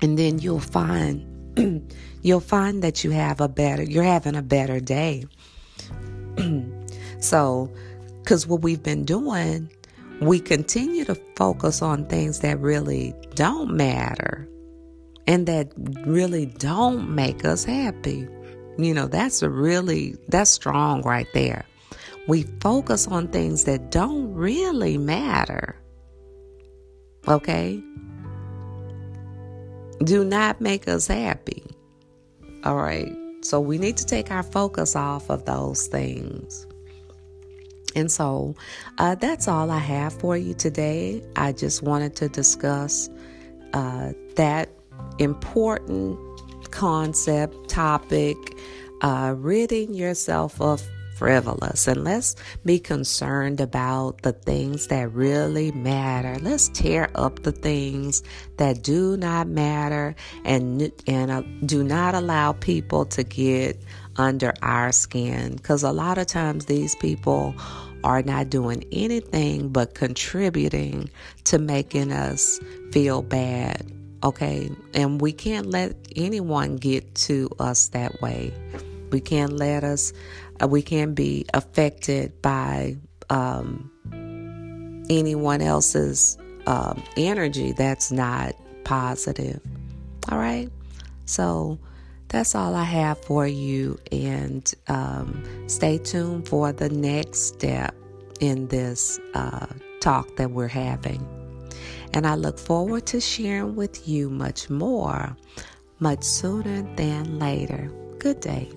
and 0.00 0.18
then 0.18 0.38
you'll 0.38 0.60
find 0.60 1.26
you'll 2.22 2.40
find 2.40 2.82
that 2.82 3.04
you 3.04 3.10
have 3.10 3.38
a 3.38 3.48
better, 3.48 3.82
you're 3.82 4.02
having 4.02 4.34
a 4.34 4.42
better 4.42 4.80
day. 4.80 5.26
so, 7.20 7.70
because 8.22 8.46
what 8.46 8.62
we've 8.62 8.82
been 8.82 9.04
doing, 9.04 9.70
we 10.22 10.40
continue 10.40 11.04
to 11.04 11.16
focus 11.36 11.82
on 11.82 12.06
things 12.06 12.40
that 12.40 12.58
really 12.60 13.12
don't 13.34 13.76
matter 13.76 14.48
and 15.26 15.46
that 15.46 15.72
really 16.06 16.46
don't 16.46 17.14
make 17.14 17.44
us 17.44 17.64
happy. 17.64 18.28
You 18.76 18.94
know, 18.94 19.06
that's 19.06 19.42
a 19.42 19.50
really, 19.50 20.16
that's 20.28 20.50
strong 20.50 21.02
right 21.02 21.28
there. 21.34 21.64
We 22.26 22.42
focus 22.60 23.06
on 23.06 23.28
things 23.28 23.64
that 23.64 23.90
don't 23.90 24.32
really 24.34 24.98
matter. 24.98 25.76
Okay? 27.28 27.82
do 30.04 30.24
not 30.24 30.60
make 30.60 30.88
us 30.88 31.06
happy. 31.06 31.62
All 32.64 32.76
right. 32.76 33.12
So 33.42 33.60
we 33.60 33.78
need 33.78 33.96
to 33.98 34.06
take 34.06 34.30
our 34.30 34.42
focus 34.42 34.96
off 34.96 35.30
of 35.30 35.44
those 35.44 35.86
things. 35.86 36.66
And 37.94 38.10
so 38.10 38.56
uh, 38.98 39.14
that's 39.14 39.46
all 39.46 39.70
I 39.70 39.78
have 39.78 40.12
for 40.12 40.36
you 40.36 40.54
today. 40.54 41.22
I 41.36 41.52
just 41.52 41.82
wanted 41.82 42.16
to 42.16 42.28
discuss 42.28 43.08
uh, 43.72 44.12
that 44.36 44.70
important 45.18 46.18
concept, 46.70 47.68
topic, 47.68 48.36
uh, 49.02 49.34
ridding 49.36 49.94
yourself 49.94 50.60
of 50.60 50.82
frivolous 51.14 51.86
and 51.86 52.02
let's 52.04 52.34
be 52.64 52.78
concerned 52.78 53.60
about 53.60 54.22
the 54.22 54.32
things 54.32 54.88
that 54.88 55.12
really 55.12 55.70
matter. 55.72 56.38
Let's 56.40 56.68
tear 56.70 57.08
up 57.14 57.42
the 57.44 57.52
things 57.52 58.22
that 58.56 58.82
do 58.82 59.16
not 59.16 59.46
matter 59.46 60.14
and 60.44 60.90
and 61.06 61.30
uh, 61.30 61.42
do 61.64 61.84
not 61.84 62.14
allow 62.14 62.52
people 62.52 63.04
to 63.06 63.22
get 63.22 63.80
under 64.16 64.52
our 64.62 64.92
skin 64.92 65.58
cuz 65.58 65.82
a 65.82 65.92
lot 65.92 66.18
of 66.18 66.26
times 66.26 66.66
these 66.66 66.94
people 66.96 67.54
are 68.02 68.22
not 68.22 68.50
doing 68.50 68.84
anything 68.92 69.68
but 69.68 69.94
contributing 69.94 71.08
to 71.44 71.58
making 71.58 72.12
us 72.12 72.60
feel 72.92 73.22
bad. 73.22 73.90
Okay? 74.24 74.70
And 74.94 75.20
we 75.20 75.32
can't 75.32 75.66
let 75.66 75.94
anyone 76.16 76.76
get 76.76 77.14
to 77.16 77.50
us 77.60 77.88
that 77.88 78.20
way. 78.20 78.52
We 79.10 79.20
can't 79.20 79.52
let 79.52 79.84
us 79.84 80.12
uh, 80.62 80.68
we 80.68 80.82
can't 80.82 81.14
be 81.14 81.46
affected 81.52 82.40
by 82.42 82.96
um, 83.30 83.90
anyone 85.10 85.60
else's 85.60 86.38
um, 86.66 87.02
energy 87.16 87.72
that's 87.72 88.12
not 88.12 88.54
positive. 88.84 89.60
All 90.30 90.38
right. 90.38 90.70
So 91.26 91.78
that's 92.28 92.54
all 92.54 92.74
I 92.74 92.84
have 92.84 93.22
for 93.24 93.46
you. 93.46 93.98
And 94.12 94.72
um, 94.88 95.44
stay 95.68 95.98
tuned 95.98 96.48
for 96.48 96.72
the 96.72 96.88
next 96.88 97.42
step 97.54 97.94
in 98.40 98.68
this 98.68 99.18
uh, 99.34 99.66
talk 100.00 100.36
that 100.36 100.50
we're 100.50 100.68
having. 100.68 101.26
And 102.14 102.28
I 102.28 102.36
look 102.36 102.60
forward 102.60 103.06
to 103.06 103.20
sharing 103.20 103.74
with 103.74 104.06
you 104.08 104.30
much 104.30 104.70
more, 104.70 105.36
much 105.98 106.22
sooner 106.22 106.82
than 106.94 107.40
later. 107.40 107.90
Good 108.20 108.38
day. 108.38 108.70